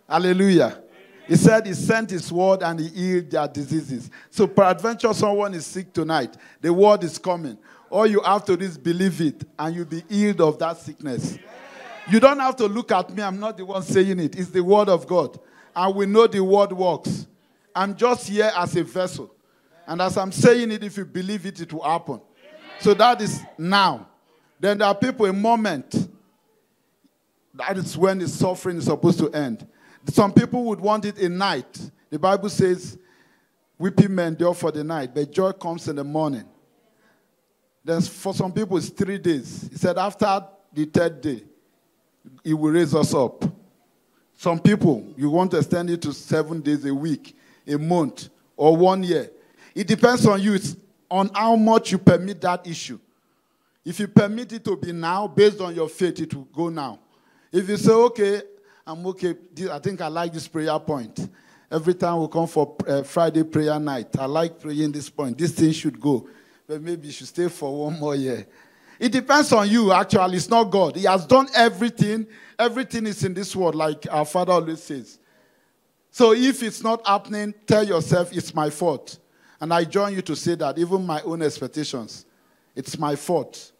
Hallelujah. 0.09 0.81
He 1.27 1.35
said 1.35 1.67
he 1.67 1.75
sent 1.75 2.11
his 2.11 2.31
word 2.31 2.63
and 2.63 2.79
he 2.79 2.89
healed 2.89 3.31
their 3.31 3.49
diseases. 3.49 4.11
So 4.31 4.47
peradventure 4.47 5.13
someone 5.13 5.55
is 5.55 5.67
sick 5.67 5.93
tonight. 5.93 6.37
The 6.61 6.73
word 6.73 7.03
is 7.03 7.19
coming. 7.19 7.59
All 7.91 8.07
you 8.07 8.21
have 8.21 8.45
to 8.45 8.57
do 8.57 8.65
is 8.65 8.79
believe 8.79 9.21
it 9.21 9.43
and 9.59 9.75
you'll 9.75 9.85
be 9.87 10.05
healed 10.09 10.41
of 10.41 10.59
that 10.61 10.79
sickness. 10.79 11.39
You 12.09 12.21
don't 12.21 12.39
have 12.39 12.55
to 12.57 12.67
look 12.67 12.93
at 12.93 13.11
me. 13.11 13.23
I'm 13.23 13.41
not 13.41 13.57
the 13.57 13.65
one 13.65 13.83
saying 13.83 14.21
it. 14.21 14.39
It's 14.39 14.51
the 14.51 14.63
word 14.63 14.89
of 14.89 15.09
God. 15.09 15.39
And 15.75 15.95
we 15.97 16.07
know 16.07 16.29
the 16.29 16.43
word 16.43 16.73
works. 16.73 17.27
I'm 17.75 17.97
just 17.97 18.29
here 18.29 18.53
as 18.57 18.77
a 18.77 18.85
vessel. 18.85 19.35
And 19.87 20.03
as 20.03 20.17
I'm 20.17 20.33
saying 20.33 20.73
it, 20.73 20.83
if 20.83 20.97
you 20.97 21.05
believe 21.05 21.47
it, 21.47 21.61
it 21.61 21.73
will 21.73 21.83
happen. 21.83 22.21
So 22.81 22.93
that 22.95 23.21
is 23.21 23.43
now. 23.57 24.09
Then 24.59 24.79
there 24.79 24.89
are 24.89 24.95
people, 24.95 25.27
a 25.27 25.33
moment. 25.33 26.09
That 27.55 27.79
is 27.79 27.97
when 27.97 28.19
the 28.19 28.29
suffering 28.29 28.79
is 28.79 28.85
supposed 28.85 29.19
to 29.21 29.31
end. 29.31 29.67
Some 30.09 30.33
people 30.33 30.65
would 30.65 30.81
want 30.81 31.05
it 31.05 31.19
a 31.19 31.29
night. 31.29 31.91
The 32.11 32.19
Bible 32.19 32.49
says, 32.49 32.99
weeping 33.79 34.15
men 34.15 34.29
endure 34.29 34.55
for 34.55 34.71
the 34.71 34.85
night, 34.85 35.15
but 35.15 35.31
joy 35.33 35.53
comes 35.53 35.89
in 35.89 35.97
the 35.97 36.05
morning. 36.05 36.45
Then 37.85 38.01
for 38.03 38.35
some 38.35 38.53
people, 38.53 38.77
it's 38.77 38.89
three 38.89 39.19
days. 39.19 39.69
He 39.71 39.79
said, 39.79 39.99
after 39.99 40.45
the 40.73 40.85
third 40.87 41.21
day, 41.21 41.45
he 42.43 42.53
will 42.53 42.73
raise 42.73 42.95
us 42.95 43.15
up. 43.15 43.45
Some 44.37 44.59
people, 44.59 45.07
you 45.17 45.31
want 45.31 45.53
to 45.53 45.59
extend 45.59 45.91
it 45.91 46.03
to 46.03 46.13
seven 46.13 46.61
days 46.61 46.85
a 46.85 46.95
week, 46.95 47.37
a 47.67 47.79
month, 47.79 48.29
or 48.57 48.77
one 48.77 49.03
year. 49.03 49.31
It 49.77 49.87
depends 49.87 50.27
on 50.27 50.41
you. 50.41 50.55
It's 50.55 50.75
on 51.11 51.31
how 51.35 51.55
much 51.55 51.93
you 51.93 51.99
permit 51.99 52.41
that 52.41 52.67
issue. 52.67 52.99
If 53.85 54.01
you 54.01 54.09
permit 54.09 54.51
it 54.55 54.65
to 54.65 54.75
be 54.75 54.91
now, 54.91 55.29
based 55.29 55.61
on 55.61 55.75
your 55.75 55.91
faith, 55.91 56.19
it 56.19 56.35
will 56.35 56.45
go 56.45 56.71
now. 56.71 56.99
If 57.53 57.69
you 57.69 57.77
say, 57.77 57.93
okay, 57.93 58.43
I'm 58.87 59.07
okay. 59.09 59.35
I 59.71 59.79
think 59.79 60.01
I 60.01 60.09
like 60.09 60.33
this 60.33 60.49
prayer 60.49 60.79
point. 60.79 61.29
Every 61.71 61.93
time 61.93 62.21
we 62.21 62.29
come 62.29 62.47
for 62.47 62.75
uh, 62.89 63.03
Friday 63.03 63.45
prayer 63.45 63.79
night, 63.79 64.19
I 64.19 64.25
like 64.25 64.59
praying 64.59 64.93
this 64.93 65.11
point. 65.11 65.37
This 65.37 65.53
thing 65.53 65.73
should 65.73 66.01
go. 66.01 66.27
But 66.67 66.81
maybe 66.81 67.09
you 67.09 67.13
should 67.13 67.27
stay 67.27 67.49
for 67.49 67.85
one 67.85 68.01
more 68.01 68.15
year. 68.15 68.47
It 68.99 69.13
depends 69.13 69.53
on 69.53 69.69
you, 69.69 69.93
actually. 69.93 70.39
It's 70.39 70.49
not 70.49 70.65
God. 70.65 70.97
He 70.97 71.05
has 71.05 71.27
done 71.27 71.49
everything. 71.55 72.27
Everything 72.59 73.07
is 73.07 73.23
in 73.25 73.35
this 73.35 73.55
world, 73.55 73.75
like 73.75 74.07
our 74.11 74.25
Father 74.25 74.53
always 74.53 74.83
says. 74.83 75.19
So 76.11 76.33
if 76.33 76.63
it's 76.63 76.83
not 76.83 77.07
happening, 77.07 77.53
tell 77.67 77.87
yourself 77.87 78.35
it's 78.35 78.55
my 78.55 78.71
fault. 78.71 79.19
And 79.61 79.73
I 79.73 79.85
join 79.85 80.15
you 80.15 80.23
to 80.23 80.37
say 80.37 80.55
that 80.57 80.79
even 80.79 81.05
my 81.05 81.23
own 81.23 81.43
expectations, 81.43 82.27
it's 82.75 82.99
my 82.99 83.17
fault. 83.17 83.73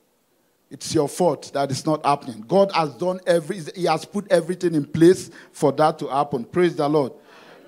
It's 0.71 0.95
your 0.95 1.09
fault 1.09 1.53
that 1.53 1.71
it's 1.71 1.87
not 1.87 2.05
happening. 2.05 2.45
God 2.47 2.73
has 2.73 2.95
done 2.95 3.21
every, 3.27 3.61
He 3.75 3.85
has 3.85 4.05
put 4.05 4.31
everything 4.33 4.75
in 4.75 4.85
place 4.85 5.31
for 5.53 5.71
that 5.73 5.99
to 6.01 6.09
happen. 6.09 6.45
Praise 6.45 6.75
the 6.75 6.89
Lord. 6.89 7.13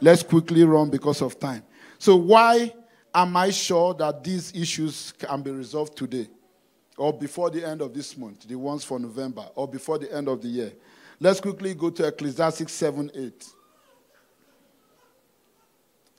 Let's 0.00 0.22
quickly 0.22 0.64
run 0.64 0.90
because 0.90 1.22
of 1.22 1.38
time. 1.38 1.62
So, 1.98 2.16
why 2.16 2.72
am 3.14 3.36
I 3.36 3.50
sure 3.50 3.94
that 3.94 4.24
these 4.24 4.54
issues 4.54 5.12
can 5.12 5.42
be 5.42 5.50
resolved 5.50 5.96
today? 5.96 6.28
Or 6.96 7.12
before 7.12 7.50
the 7.50 7.64
end 7.64 7.80
of 7.80 7.94
this 7.94 8.16
month, 8.16 8.48
the 8.48 8.56
ones 8.56 8.82
for 8.84 8.98
November, 8.98 9.46
or 9.54 9.68
before 9.68 9.98
the 9.98 10.12
end 10.12 10.28
of 10.28 10.42
the 10.42 10.48
year? 10.48 10.72
Let's 11.20 11.40
quickly 11.40 11.74
go 11.74 11.90
to 11.90 12.06
Ecclesiastes 12.06 12.72
7 12.72 13.10
8. 13.14 13.48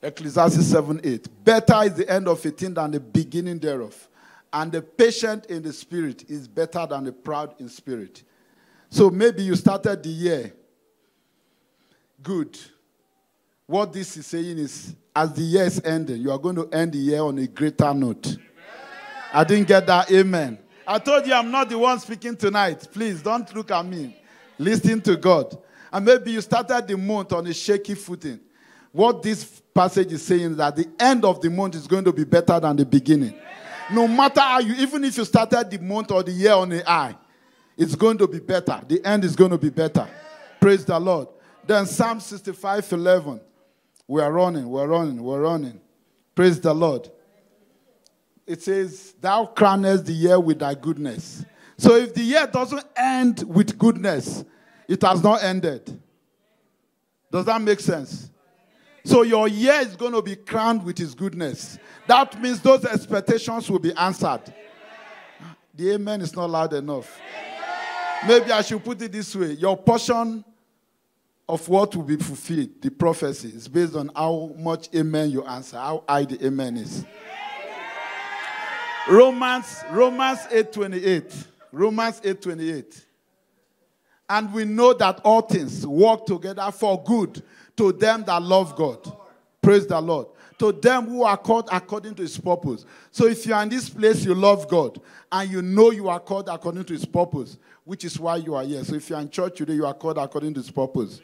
Ecclesiastes 0.02 0.66
7 0.66 1.00
8. 1.02 1.44
Better 1.44 1.82
is 1.84 1.94
the 1.94 2.10
end 2.10 2.28
of 2.28 2.44
a 2.44 2.50
thing 2.50 2.74
than 2.74 2.90
the 2.90 3.00
beginning 3.00 3.58
thereof 3.58 4.08
and 4.52 4.72
the 4.72 4.82
patient 4.82 5.46
in 5.46 5.62
the 5.62 5.72
spirit 5.72 6.28
is 6.28 6.48
better 6.48 6.86
than 6.86 7.04
the 7.04 7.12
proud 7.12 7.54
in 7.58 7.68
spirit. 7.68 8.22
So 8.88 9.10
maybe 9.10 9.42
you 9.42 9.54
started 9.54 10.02
the 10.02 10.08
year 10.08 10.52
good. 12.22 12.58
What 13.66 13.92
this 13.92 14.16
is 14.16 14.26
saying 14.26 14.58
is, 14.58 14.96
as 15.14 15.32
the 15.32 15.42
year 15.42 15.64
is 15.64 15.80
ending, 15.84 16.20
you 16.20 16.32
are 16.32 16.38
going 16.38 16.56
to 16.56 16.68
end 16.70 16.92
the 16.92 16.98
year 16.98 17.20
on 17.20 17.38
a 17.38 17.46
greater 17.46 17.94
note. 17.94 18.26
Amen. 18.26 18.40
I 19.32 19.44
didn't 19.44 19.68
get 19.68 19.86
that. 19.86 20.10
Amen. 20.10 20.58
I 20.86 20.98
told 20.98 21.24
you 21.24 21.32
I'm 21.32 21.50
not 21.52 21.68
the 21.68 21.78
one 21.78 22.00
speaking 22.00 22.36
tonight. 22.36 22.88
Please 22.92 23.22
don't 23.22 23.54
look 23.54 23.70
at 23.70 23.86
me. 23.86 24.16
Listen 24.58 25.00
to 25.02 25.16
God. 25.16 25.56
And 25.92 26.04
maybe 26.04 26.32
you 26.32 26.40
started 26.40 26.88
the 26.88 26.96
month 26.96 27.32
on 27.32 27.46
a 27.46 27.54
shaky 27.54 27.94
footing. 27.94 28.40
What 28.92 29.22
this 29.22 29.62
passage 29.72 30.12
is 30.12 30.22
saying 30.22 30.52
is 30.52 30.56
that 30.56 30.76
the 30.76 30.88
end 30.98 31.24
of 31.24 31.40
the 31.40 31.50
month 31.50 31.74
is 31.74 31.86
going 31.86 32.04
to 32.04 32.12
be 32.12 32.24
better 32.24 32.58
than 32.58 32.76
the 32.76 32.84
beginning. 32.84 33.34
No 33.92 34.06
matter 34.08 34.40
how 34.40 34.58
you, 34.60 34.74
even 34.74 35.04
if 35.04 35.16
you 35.16 35.24
started 35.24 35.70
the 35.70 35.78
month 35.78 36.10
or 36.10 36.22
the 36.22 36.32
year 36.32 36.52
on 36.52 36.68
the 36.68 36.88
eye, 36.88 37.16
it's 37.76 37.94
going 37.94 38.18
to 38.18 38.28
be 38.28 38.40
better. 38.40 38.80
The 38.86 39.04
end 39.04 39.24
is 39.24 39.34
going 39.34 39.50
to 39.52 39.58
be 39.58 39.70
better. 39.70 40.08
Praise 40.60 40.84
the 40.84 40.98
Lord. 40.98 41.28
Then 41.66 41.86
Psalm 41.86 42.20
65 42.20 42.92
11. 42.92 43.40
We 44.06 44.20
are 44.20 44.32
running, 44.32 44.68
we're 44.68 44.88
running, 44.88 45.22
we're 45.22 45.40
running. 45.40 45.80
Praise 46.34 46.60
the 46.60 46.74
Lord. 46.74 47.08
It 48.46 48.60
says, 48.60 49.14
Thou 49.20 49.52
crownest 49.54 50.04
the 50.06 50.12
year 50.12 50.40
with 50.40 50.58
thy 50.58 50.74
goodness. 50.74 51.44
So 51.78 51.94
if 51.94 52.14
the 52.14 52.22
year 52.22 52.46
doesn't 52.46 52.84
end 52.96 53.44
with 53.44 53.78
goodness, 53.78 54.44
it 54.88 55.00
has 55.02 55.22
not 55.22 55.44
ended. 55.44 56.00
Does 57.30 57.44
that 57.44 57.62
make 57.62 57.78
sense? 57.78 58.29
So 59.04 59.22
your 59.22 59.48
year 59.48 59.80
is 59.80 59.96
going 59.96 60.12
to 60.12 60.22
be 60.22 60.36
crowned 60.36 60.84
with 60.84 60.98
his 60.98 61.14
goodness. 61.14 61.78
That 62.06 62.40
means 62.40 62.60
those 62.60 62.84
expectations 62.84 63.70
will 63.70 63.78
be 63.78 63.94
answered. 63.94 64.42
The 65.74 65.92
amen 65.92 66.20
is 66.20 66.34
not 66.36 66.50
loud 66.50 66.72
enough. 66.74 67.18
Maybe 68.26 68.52
I 68.52 68.60
should 68.62 68.84
put 68.84 69.00
it 69.00 69.12
this 69.12 69.34
way 69.34 69.52
your 69.52 69.76
portion 69.76 70.44
of 71.48 71.68
what 71.68 71.96
will 71.96 72.04
be 72.04 72.16
fulfilled, 72.16 72.68
the 72.80 72.90
prophecy, 72.90 73.48
is 73.48 73.66
based 73.66 73.96
on 73.96 74.10
how 74.14 74.54
much 74.56 74.88
amen 74.94 75.30
you 75.30 75.44
answer, 75.44 75.78
how 75.78 76.04
high 76.08 76.24
the 76.24 76.46
amen 76.46 76.76
is. 76.76 77.04
Romans, 79.08 79.82
Romans 79.90 80.40
8:28. 80.50 81.46
Romans 81.72 82.20
8:28. 82.20 83.04
And 84.28 84.52
we 84.52 84.64
know 84.64 84.92
that 84.92 85.20
all 85.24 85.40
things 85.42 85.84
work 85.84 86.26
together 86.26 86.70
for 86.70 87.02
good 87.02 87.42
to 87.76 87.92
them 87.92 88.24
that 88.24 88.42
love 88.42 88.76
God. 88.76 89.12
Praise 89.62 89.86
the 89.86 90.00
Lord 90.00 90.26
to 90.60 90.72
them 90.72 91.06
who 91.06 91.22
are 91.22 91.38
called 91.38 91.70
according 91.72 92.14
to 92.14 92.20
his 92.20 92.36
purpose. 92.36 92.84
So 93.10 93.26
if 93.26 93.46
you 93.46 93.54
are 93.54 93.62
in 93.62 93.70
this 93.70 93.88
place, 93.88 94.22
you 94.26 94.34
love 94.34 94.68
God, 94.68 95.00
and 95.32 95.50
you 95.50 95.62
know 95.62 95.90
you 95.90 96.10
are 96.10 96.20
called 96.20 96.50
according 96.50 96.84
to 96.84 96.92
his 96.92 97.06
purpose, 97.06 97.56
which 97.84 98.04
is 98.04 98.20
why 98.20 98.36
you 98.36 98.54
are 98.54 98.62
here. 98.62 98.84
So 98.84 98.96
if 98.96 99.08
you 99.08 99.16
are 99.16 99.22
in 99.22 99.30
church 99.30 99.56
today, 99.56 99.72
you 99.72 99.86
are 99.86 99.94
called 99.94 100.18
according 100.18 100.52
to 100.54 100.60
his 100.60 100.70
purpose. 100.70 101.22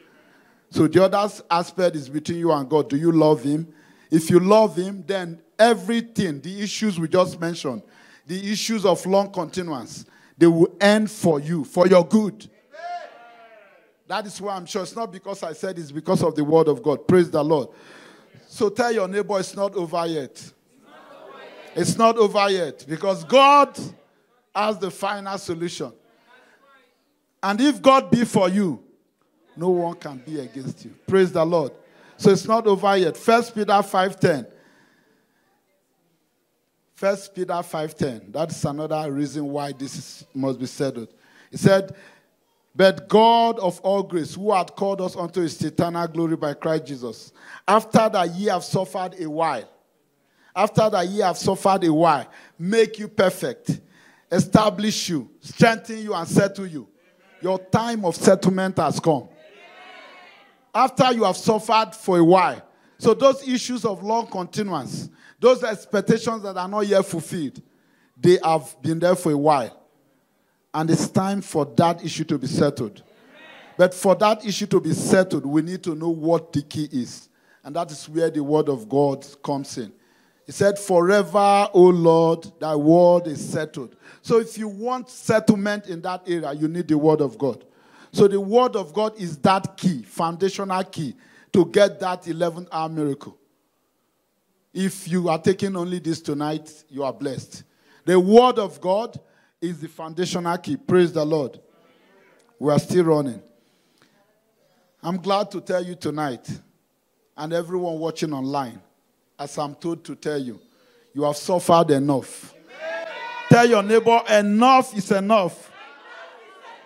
So 0.71 0.87
the 0.87 1.03
other 1.03 1.31
aspect 1.51 1.95
is 1.95 2.09
between 2.09 2.39
you 2.39 2.51
and 2.51 2.67
God. 2.67 2.89
Do 2.89 2.97
you 2.97 3.11
love 3.11 3.43
him? 3.43 3.71
If 4.09 4.31
you 4.31 4.39
love 4.39 4.75
him, 4.75 5.03
then 5.05 5.39
everything, 5.59 6.41
the 6.41 6.59
issues 6.59 6.99
we 6.99 7.07
just 7.07 7.39
mentioned, 7.39 7.83
the 8.25 8.51
issues 8.51 8.87
of 8.87 9.05
long 9.05 9.31
continuance, 9.31 10.05
they 10.35 10.47
will 10.47 10.75
end 10.81 11.11
for 11.11 11.39
you, 11.39 11.63
for 11.63 11.85
your 11.85 12.03
good. 12.03 12.49
That 14.07 14.25
is 14.25 14.39
why 14.39 14.55
I'm 14.55 14.65
sure 14.65 14.83
it's 14.83 14.95
not 14.95 15.11
because 15.11 15.43
I 15.43 15.53
said 15.53 15.77
it's 15.77 15.91
because 15.91 16.23
of 16.23 16.35
the 16.35 16.43
word 16.43 16.67
of 16.67 16.81
God. 16.81 17.07
Praise 17.07 17.29
the 17.29 17.43
Lord. 17.43 17.69
So 18.47 18.69
tell 18.69 18.91
your 18.91 19.07
neighbor 19.07 19.39
it's 19.39 19.55
not 19.55 19.75
over 19.75 20.05
yet. 20.05 20.51
It's 21.75 21.97
not 21.97 22.17
over 22.17 22.49
yet 22.49 22.85
because 22.87 23.23
God 23.25 23.77
has 24.55 24.79
the 24.79 24.89
final 24.89 25.37
solution. 25.37 25.91
And 27.43 27.61
if 27.61 27.81
God 27.81 28.09
be 28.09 28.25
for 28.25 28.49
you, 28.49 28.83
no 29.55 29.69
one 29.69 29.95
can 29.95 30.17
be 30.17 30.39
against 30.39 30.85
you. 30.85 30.95
Praise 31.05 31.31
the 31.31 31.45
Lord. 31.45 31.71
So 32.15 32.31
it's 32.31 32.45
not 32.45 32.65
over 32.65 32.97
yet. 32.97 33.15
First 33.15 33.53
Peter 33.53 33.71
5:10. 33.71 34.47
First 36.95 37.35
Peter 37.35 37.53
5:10. 37.53 38.31
That's 38.31 38.63
another 38.65 39.11
reason 39.11 39.45
why 39.45 39.71
this 39.71 40.25
must 40.33 40.59
be 40.59 40.65
settled. 40.65 41.09
He 41.51 41.57
said, 41.57 41.95
but 42.77 43.09
God 43.09 43.57
of 43.57 43.79
all 43.79 44.03
grace, 44.03 44.35
who 44.35 44.53
had 44.53 44.75
called 44.75 45.01
us 45.01 45.15
unto 45.15 45.41
his 45.41 45.59
eternal 45.63 46.07
glory 46.07 46.35
by 46.35 46.53
Christ 46.53 46.85
Jesus, 46.85 47.33
after 47.67 48.07
that 48.07 48.29
ye 48.35 48.45
have 48.45 48.63
suffered 48.63 49.15
a 49.19 49.27
while, 49.27 49.67
after 50.55 50.87
that 50.87 51.07
ye 51.07 51.21
have 51.21 51.39
suffered 51.39 51.83
a 51.85 51.91
while, 51.91 52.29
make 52.59 52.99
you 52.99 53.07
perfect, 53.07 53.81
establish 54.31 55.09
you, 55.09 55.27
strengthen 55.39 55.97
you, 55.97 56.13
and 56.13 56.27
settle 56.27 56.67
you. 56.67 56.87
Your 57.41 57.57
time 57.57 58.05
of 58.05 58.15
settlement 58.15 58.77
has 58.77 58.99
come. 58.99 59.27
After 60.73 61.11
you 61.13 61.23
have 61.23 61.37
suffered 61.37 61.95
for 61.95 62.19
a 62.19 62.23
while. 62.23 62.61
So, 62.99 63.15
those 63.15 63.47
issues 63.47 63.85
of 63.85 64.03
long 64.03 64.27
continuance, 64.27 65.09
those 65.39 65.63
expectations 65.63 66.43
that 66.43 66.57
are 66.57 66.67
not 66.67 66.85
yet 66.85 67.05
fulfilled, 67.05 67.59
they 68.15 68.37
have 68.43 68.75
been 68.83 68.99
there 68.99 69.15
for 69.15 69.31
a 69.31 69.37
while. 69.37 69.86
And 70.73 70.89
it's 70.89 71.09
time 71.09 71.41
for 71.41 71.65
that 71.77 72.03
issue 72.03 72.23
to 72.25 72.37
be 72.37 72.47
settled. 72.47 73.03
But 73.77 73.93
for 73.93 74.15
that 74.15 74.45
issue 74.45 74.65
to 74.67 74.79
be 74.79 74.93
settled, 74.93 75.45
we 75.45 75.61
need 75.61 75.83
to 75.83 75.95
know 75.95 76.09
what 76.09 76.51
the 76.51 76.63
key 76.63 76.89
is. 76.91 77.29
And 77.63 77.75
that 77.75 77.91
is 77.91 78.07
where 78.09 78.29
the 78.29 78.43
word 78.43 78.69
of 78.69 78.89
God 78.89 79.25
comes 79.43 79.77
in. 79.77 79.91
He 80.45 80.51
said, 80.51 80.79
Forever, 80.79 81.69
O 81.73 81.83
Lord, 81.83 82.47
thy 82.59 82.75
word 82.75 83.27
is 83.27 83.47
settled. 83.47 83.95
So 84.21 84.39
if 84.39 84.57
you 84.57 84.67
want 84.67 85.09
settlement 85.09 85.87
in 85.87 86.01
that 86.01 86.23
area, 86.27 86.53
you 86.53 86.67
need 86.67 86.87
the 86.87 86.97
word 86.97 87.21
of 87.21 87.37
God. 87.37 87.65
So 88.11 88.27
the 88.27 88.39
word 88.39 88.75
of 88.75 88.93
God 88.93 89.19
is 89.19 89.37
that 89.39 89.77
key, 89.77 90.01
foundational 90.03 90.83
key, 90.85 91.15
to 91.53 91.65
get 91.65 91.99
that 91.99 92.27
11 92.27 92.67
hour 92.71 92.89
miracle. 92.89 93.37
If 94.73 95.07
you 95.07 95.27
are 95.29 95.39
taking 95.39 95.75
only 95.75 95.99
this 95.99 96.21
tonight, 96.21 96.83
you 96.89 97.03
are 97.03 97.13
blessed. 97.13 97.63
The 98.05 98.19
word 98.19 98.57
of 98.57 98.79
God 98.79 99.19
is 99.61 99.79
the 99.79 99.87
foundational 99.87 100.57
key. 100.57 100.77
Praise 100.77 101.11
the 101.11 101.25
Lord. 101.25 101.59
We 102.59 102.71
are 102.71 102.79
still 102.79 103.05
running. 103.05 103.41
I'm 105.01 105.17
glad 105.17 105.51
to 105.51 105.61
tell 105.61 105.83
you 105.83 105.95
tonight, 105.95 106.47
and 107.35 107.53
everyone 107.53 107.99
watching 107.99 108.33
online, 108.33 108.81
as 109.37 109.57
I'm 109.57 109.75
told 109.75 110.03
to 110.05 110.15
tell 110.15 110.39
you, 110.39 110.59
you 111.13 111.23
have 111.23 111.37
suffered 111.37 111.91
enough. 111.91 112.53
Amen. 112.53 113.07
Tell 113.49 113.69
your 113.69 113.83
neighbor, 113.83 114.21
enough 114.29 114.95
is 114.97 115.11
enough. 115.11 115.71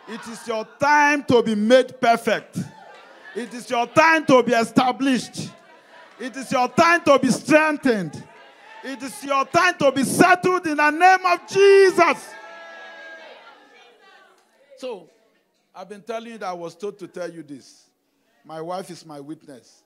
It 0.08 0.28
is 0.28 0.46
your 0.48 0.68
time 0.80 1.24
to 1.26 1.42
be 1.42 1.56
made 1.56 2.00
perfect. 2.02 2.60
It 3.36 3.54
is 3.54 3.70
your 3.70 3.88
time 3.88 4.26
to 4.26 4.44
be 4.44 4.52
established. 4.52 5.50
It 6.20 6.36
is 6.36 6.52
your 6.52 6.68
time 6.68 7.02
to 7.06 7.18
be 7.18 7.30
strengthened. 7.30 8.22
It 8.84 9.02
is 9.02 9.24
your 9.24 9.46
time 9.46 9.78
to 9.78 9.92
be 9.92 10.04
settled 10.04 10.68
in 10.68 10.78
the 10.78 10.92
name 10.92 11.26
of 11.26 11.48
Jesus. 11.48 12.30
So, 14.82 15.08
I've 15.76 15.88
been 15.88 16.02
telling 16.02 16.32
you 16.32 16.38
that 16.40 16.48
I 16.48 16.54
was 16.54 16.74
told 16.74 16.98
to 16.98 17.08
tell 17.08 17.32
you 17.32 17.44
this. 17.44 17.86
My 18.44 18.60
wife 18.62 18.90
is 18.90 19.06
my 19.06 19.20
witness. 19.20 19.84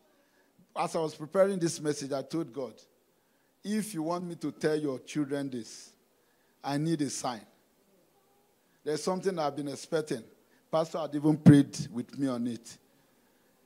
As 0.74 0.96
I 0.96 1.00
was 1.00 1.14
preparing 1.14 1.60
this 1.60 1.82
message, 1.82 2.14
I 2.14 2.22
told 2.22 2.54
God, 2.54 2.72
if 3.62 3.94
you 3.94 4.04
want 4.04 4.24
me 4.24 4.36
to 4.36 4.54
tell 4.54 4.78
your 4.78 5.00
children 5.00 5.50
this, 5.50 5.92
I 6.64 6.78
need 6.78 7.02
a 7.02 7.10
sign. 7.10 7.42
There's 8.86 9.04
something 9.04 9.38
I've 9.38 9.58
been 9.58 9.68
expecting. 9.68 10.24
Pastor 10.72 11.00
had 11.00 11.14
even 11.14 11.36
prayed 11.36 11.78
with 11.92 12.18
me 12.18 12.30
on 12.30 12.48
it. 12.48 12.78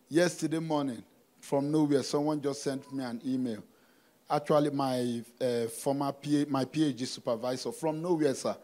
Yesterday 0.09 0.57
morning, 0.57 1.03
from 1.41 1.71
nowhere, 1.71 2.01
someone 2.01 2.41
just 2.41 2.63
sent 2.63 2.91
me 2.91 3.03
an 3.03 3.21
email. 3.23 3.63
Actually, 4.27 4.71
my 4.71 5.21
uh, 5.39 5.67
former 5.67 6.11
PA, 6.11 6.45
my 6.47 6.65
PhD 6.65 7.05
supervisor, 7.05 7.71
from 7.71 8.01
nowhere, 8.01 8.33
sir. 8.33 8.57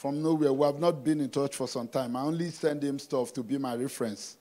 From 0.00 0.22
nowhere. 0.22 0.50
We 0.50 0.64
have 0.64 0.78
not 0.78 1.04
been 1.04 1.20
in 1.20 1.28
touch 1.28 1.54
for 1.54 1.68
some 1.68 1.86
time. 1.86 2.16
I 2.16 2.22
only 2.22 2.50
send 2.50 2.82
him 2.82 2.98
stuff 2.98 3.34
to 3.34 3.42
be 3.42 3.58
my 3.58 3.74
reference. 3.74 4.38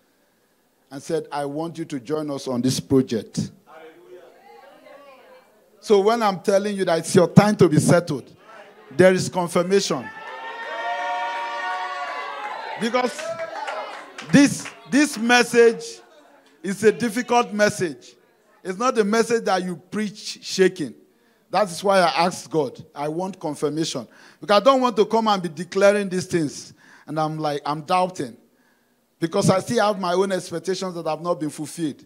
And 0.90 1.04
said, 1.04 1.28
I 1.30 1.44
want 1.44 1.78
you 1.78 1.84
to 1.84 2.00
join 2.00 2.32
us 2.32 2.48
on 2.48 2.62
this 2.62 2.80
project. 2.80 3.52
So 5.82 6.00
when 6.00 6.24
I'm 6.24 6.40
telling 6.40 6.78
you 6.78 6.86
that 6.86 7.00
it's 7.00 7.14
your 7.14 7.28
time 7.28 7.58
to 7.58 7.68
be 7.68 7.78
settled, 7.78 8.34
there 8.96 9.12
is 9.12 9.28
confirmation. 9.28 10.10
Because 12.80 13.22
this, 14.32 14.66
this 14.90 15.18
message 15.18 15.84
is 16.64 16.82
a 16.86 16.92
difficult 16.94 17.52
message. 17.54 18.16
It's 18.64 18.80
not 18.80 18.98
a 18.98 19.04
message 19.04 19.44
that 19.44 19.62
you 19.62 19.76
preach 19.76 20.40
shaking. 20.42 20.96
That 21.50 21.70
is 21.70 21.84
why 21.84 22.00
I 22.00 22.26
asked 22.26 22.50
God. 22.50 22.84
I 22.94 23.08
want 23.08 23.40
confirmation. 23.40 24.08
Because 24.40 24.62
I 24.62 24.64
don't 24.64 24.82
want 24.82 24.96
to 24.98 25.06
come 25.06 25.28
and 25.28 25.42
be 25.42 25.50
declaring 25.50 26.08
these 26.10 26.26
things. 26.26 26.74
And 27.08 27.20
I'm 27.20 27.40
like, 27.40 27.62
I'm 27.66 27.82
doubting. 27.82 28.38
Because 29.20 29.50
I 29.50 29.60
still 29.60 29.86
have 29.86 30.00
my 30.00 30.14
own 30.14 30.32
expectations 30.32 30.94
that 30.96 31.06
have 31.08 31.22
not 31.22 31.40
been 31.40 31.50
fulfilled. 31.50 32.06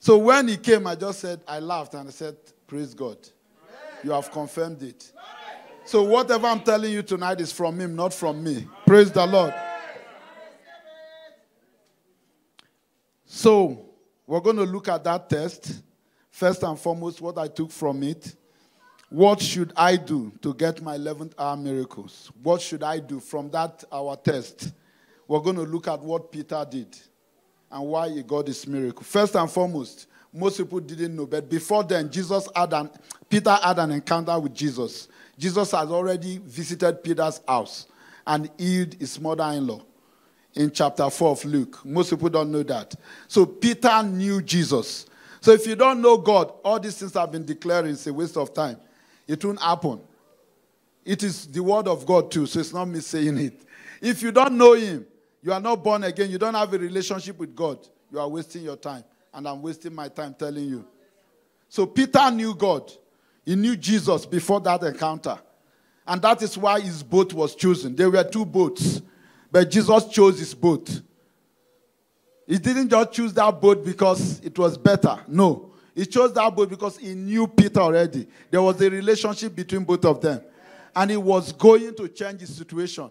So 0.00 0.16
when 0.18 0.48
he 0.48 0.56
came, 0.56 0.86
I 0.86 0.94
just 0.94 1.20
said, 1.20 1.40
I 1.46 1.58
laughed 1.58 1.94
and 1.94 2.08
I 2.08 2.12
said, 2.12 2.36
Praise 2.66 2.94
God. 2.94 3.18
You 4.04 4.12
have 4.12 4.30
confirmed 4.30 4.82
it. 4.82 5.12
So 5.84 6.02
whatever 6.02 6.46
I'm 6.46 6.60
telling 6.60 6.92
you 6.92 7.02
tonight 7.02 7.40
is 7.40 7.50
from 7.50 7.80
him, 7.80 7.96
not 7.96 8.12
from 8.12 8.44
me. 8.44 8.66
Praise 8.86 9.10
the 9.10 9.26
Lord. 9.26 9.54
So 13.24 13.86
we're 14.26 14.40
going 14.40 14.56
to 14.56 14.64
look 14.64 14.88
at 14.88 15.02
that 15.04 15.28
test. 15.30 15.82
First 16.38 16.62
and 16.62 16.78
foremost, 16.78 17.20
what 17.20 17.36
I 17.36 17.48
took 17.48 17.72
from 17.72 18.00
it. 18.04 18.36
What 19.10 19.42
should 19.42 19.72
I 19.74 19.96
do 19.96 20.30
to 20.40 20.54
get 20.54 20.80
my 20.80 20.96
11th 20.96 21.32
hour 21.36 21.56
miracles? 21.56 22.30
What 22.40 22.60
should 22.60 22.84
I 22.84 23.00
do 23.00 23.18
from 23.18 23.50
that 23.50 23.82
our 23.90 24.14
test? 24.14 24.72
We're 25.26 25.40
going 25.40 25.56
to 25.56 25.62
look 25.62 25.88
at 25.88 26.00
what 26.00 26.30
Peter 26.30 26.64
did 26.70 26.96
and 27.72 27.88
why 27.88 28.10
he 28.10 28.22
got 28.22 28.46
this 28.46 28.68
miracle. 28.68 29.02
First 29.02 29.34
and 29.34 29.50
foremost, 29.50 30.06
most 30.32 30.58
people 30.58 30.78
didn't 30.78 31.16
know, 31.16 31.26
but 31.26 31.50
before 31.50 31.82
then, 31.82 32.08
Jesus 32.08 32.48
had 32.54 32.72
an 32.72 32.88
Peter 33.28 33.58
had 33.60 33.80
an 33.80 33.90
encounter 33.90 34.38
with 34.38 34.54
Jesus. 34.54 35.08
Jesus 35.36 35.72
has 35.72 35.90
already 35.90 36.38
visited 36.38 37.02
Peter's 37.02 37.40
house 37.48 37.88
and 38.24 38.48
healed 38.56 38.94
his 38.94 39.18
mother 39.18 39.42
in 39.56 39.66
law 39.66 39.82
in 40.54 40.70
chapter 40.70 41.10
4 41.10 41.30
of 41.32 41.44
Luke. 41.44 41.84
Most 41.84 42.10
people 42.10 42.28
don't 42.28 42.52
know 42.52 42.62
that. 42.62 42.94
So 43.26 43.44
Peter 43.44 44.04
knew 44.04 44.40
Jesus. 44.40 45.06
So 45.40 45.52
if 45.52 45.66
you 45.66 45.76
don't 45.76 46.00
know 46.00 46.16
God, 46.16 46.52
all 46.64 46.80
these 46.80 46.98
things 46.98 47.14
I've 47.16 47.32
been 47.32 47.44
declaring 47.44 47.92
is 47.92 48.06
a 48.06 48.12
waste 48.12 48.36
of 48.36 48.52
time. 48.52 48.78
It 49.26 49.44
won't 49.44 49.60
happen. 49.60 50.00
It 51.04 51.22
is 51.22 51.46
the 51.46 51.62
word 51.62 51.88
of 51.88 52.04
God 52.04 52.30
too, 52.30 52.46
so 52.46 52.60
it's 52.60 52.72
not 52.72 52.86
me 52.86 53.00
saying 53.00 53.38
it. 53.38 53.62
If 54.00 54.22
you 54.22 54.30
don't 54.32 54.58
know 54.58 54.74
Him, 54.74 55.06
you 55.42 55.52
are 55.52 55.60
not 55.60 55.82
born 55.82 56.04
again, 56.04 56.30
you 56.30 56.38
don't 56.38 56.54
have 56.54 56.72
a 56.72 56.78
relationship 56.78 57.38
with 57.38 57.54
God, 57.54 57.78
you 58.10 58.18
are 58.18 58.28
wasting 58.28 58.62
your 58.62 58.76
time. 58.76 59.04
And 59.32 59.46
I'm 59.46 59.62
wasting 59.62 59.94
my 59.94 60.08
time 60.08 60.34
telling 60.34 60.64
you. 60.64 60.84
So 61.68 61.86
Peter 61.86 62.30
knew 62.30 62.54
God. 62.54 62.90
He 63.44 63.54
knew 63.54 63.76
Jesus 63.76 64.26
before 64.26 64.60
that 64.62 64.82
encounter. 64.82 65.38
And 66.06 66.20
that 66.22 66.42
is 66.42 66.56
why 66.56 66.80
his 66.80 67.02
boat 67.02 67.32
was 67.32 67.54
chosen. 67.54 67.94
There 67.94 68.10
were 68.10 68.24
two 68.24 68.44
boats, 68.44 69.02
but 69.52 69.70
Jesus 69.70 70.06
chose 70.08 70.38
his 70.38 70.54
boat. 70.54 71.02
He 72.48 72.56
didn't 72.56 72.88
just 72.88 73.12
choose 73.12 73.34
that 73.34 73.60
boat 73.60 73.84
because 73.84 74.40
it 74.40 74.58
was 74.58 74.78
better. 74.78 75.20
No. 75.28 75.70
He 75.94 76.06
chose 76.06 76.32
that 76.32 76.56
boat 76.56 76.70
because 76.70 76.96
he 76.96 77.14
knew 77.14 77.46
Peter 77.46 77.80
already. 77.80 78.26
There 78.50 78.62
was 78.62 78.80
a 78.80 78.88
relationship 78.88 79.54
between 79.54 79.84
both 79.84 80.06
of 80.06 80.22
them. 80.22 80.40
And 80.96 81.10
he 81.10 81.18
was 81.18 81.52
going 81.52 81.94
to 81.96 82.08
change 82.08 82.40
his 82.40 82.56
situation. 82.56 83.10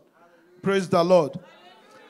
Praise 0.59 0.89
the 0.89 1.03
Lord. 1.03 1.37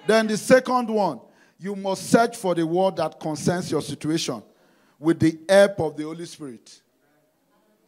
Then 0.07 0.27
the 0.27 0.37
second 0.37 0.87
one, 0.87 1.19
you 1.59 1.75
must 1.75 2.09
search 2.09 2.37
for 2.37 2.55
the 2.55 2.65
word 2.65 2.95
that 2.95 3.19
concerns 3.19 3.69
your 3.69 3.81
situation 3.81 4.41
with 4.97 5.19
the 5.19 5.37
help 5.49 5.81
of 5.81 5.97
the 5.97 6.03
Holy 6.03 6.25
Spirit. 6.25 6.81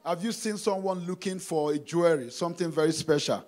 Have 0.03 0.21
you 0.21 0.33
seen 0.33 0.57
someone 0.57 0.99
looking 1.07 1.39
for 1.39 1.71
a 1.71 1.79
jewelry, 1.79 2.29
something 2.29 2.69
very 2.69 2.91
special, 2.91 3.45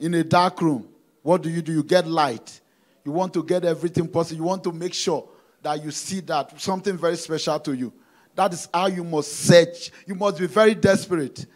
in 0.00 0.14
a 0.14 0.24
dark 0.24 0.60
room? 0.60 0.88
What 1.22 1.42
do 1.42 1.48
you 1.48 1.62
do? 1.62 1.72
You 1.72 1.84
get 1.84 2.08
light. 2.08 2.60
You 3.04 3.12
want 3.12 3.32
to 3.34 3.42
get 3.42 3.64
everything 3.64 4.08
possible. 4.08 4.38
You 4.38 4.44
want 4.44 4.64
to 4.64 4.72
make 4.72 4.94
sure 4.94 5.28
that 5.62 5.82
you 5.82 5.90
see 5.90 6.20
that 6.20 6.60
something 6.60 6.96
very 6.96 7.16
special 7.16 7.58
to 7.60 7.72
you. 7.72 7.92
That 8.34 8.52
is 8.52 8.68
how 8.72 8.86
you 8.86 9.04
must 9.04 9.32
search. 9.32 9.90
You 10.06 10.14
must 10.14 10.38
be 10.38 10.46
very 10.46 10.74
desperate. 10.74 11.46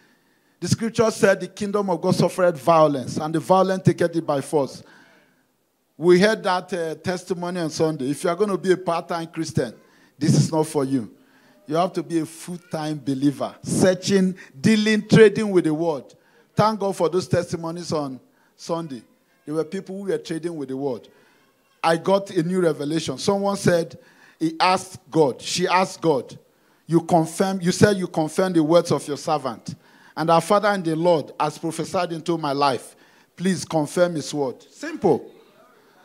The 0.59 0.67
scripture 0.67 1.09
said 1.11 1.39
the 1.39 1.47
kingdom 1.47 1.89
of 1.89 2.01
God 2.01 2.15
suffered 2.15 2.57
violence, 2.57 3.17
and 3.17 3.33
the 3.33 3.39
violent 3.39 3.85
take 3.85 4.01
it 4.01 4.25
by 4.25 4.41
force. 4.41 4.83
We 5.97 6.19
heard 6.19 6.43
that 6.43 6.73
uh, 6.73 6.95
testimony 6.95 7.59
on 7.59 7.69
Sunday. 7.69 8.09
If 8.09 8.23
you 8.23 8.29
are 8.29 8.35
going 8.35 8.49
to 8.49 8.57
be 8.57 8.71
a 8.71 8.77
part 8.77 9.07
time 9.07 9.27
Christian, 9.27 9.73
this 10.17 10.35
is 10.35 10.51
not 10.51 10.67
for 10.67 10.83
you. 10.83 11.11
You 11.67 11.75
have 11.75 11.93
to 11.93 12.03
be 12.03 12.19
a 12.19 12.25
full 12.25 12.57
time 12.57 12.99
believer, 13.03 13.55
searching, 13.63 14.35
dealing, 14.59 15.07
trading 15.07 15.49
with 15.51 15.65
the 15.65 15.73
word. 15.73 16.13
Thank 16.53 16.79
God 16.79 16.95
for 16.95 17.09
those 17.09 17.27
testimonies 17.27 17.91
on 17.91 18.19
Sunday. 18.55 19.01
There 19.45 19.55
were 19.55 19.63
people 19.63 19.97
who 19.97 20.09
were 20.09 20.17
trading 20.17 20.55
with 20.55 20.69
the 20.69 20.77
word. 20.77 21.07
I 21.85 21.97
got 21.97 22.31
a 22.31 22.41
new 22.41 22.61
revelation. 22.61 23.19
Someone 23.19 23.55
said, 23.57 23.97
he 24.39 24.55
asked 24.59 24.99
God, 25.11 25.39
she 25.39 25.67
asked 25.67 26.01
God, 26.01 26.37
you 26.87 26.99
confirm, 27.01 27.61
you 27.61 27.71
said 27.71 27.95
you 27.97 28.07
confirm 28.07 28.53
the 28.53 28.63
words 28.63 28.91
of 28.91 29.07
your 29.07 29.17
servant. 29.17 29.75
And 30.17 30.31
our 30.31 30.41
Father 30.41 30.69
in 30.69 30.81
the 30.81 30.95
Lord 30.95 31.31
has 31.39 31.59
prophesied 31.59 32.11
into 32.11 32.39
my 32.39 32.53
life. 32.53 32.95
Please 33.35 33.63
confirm 33.63 34.15
his 34.15 34.33
word. 34.33 34.63
Simple. 34.63 35.31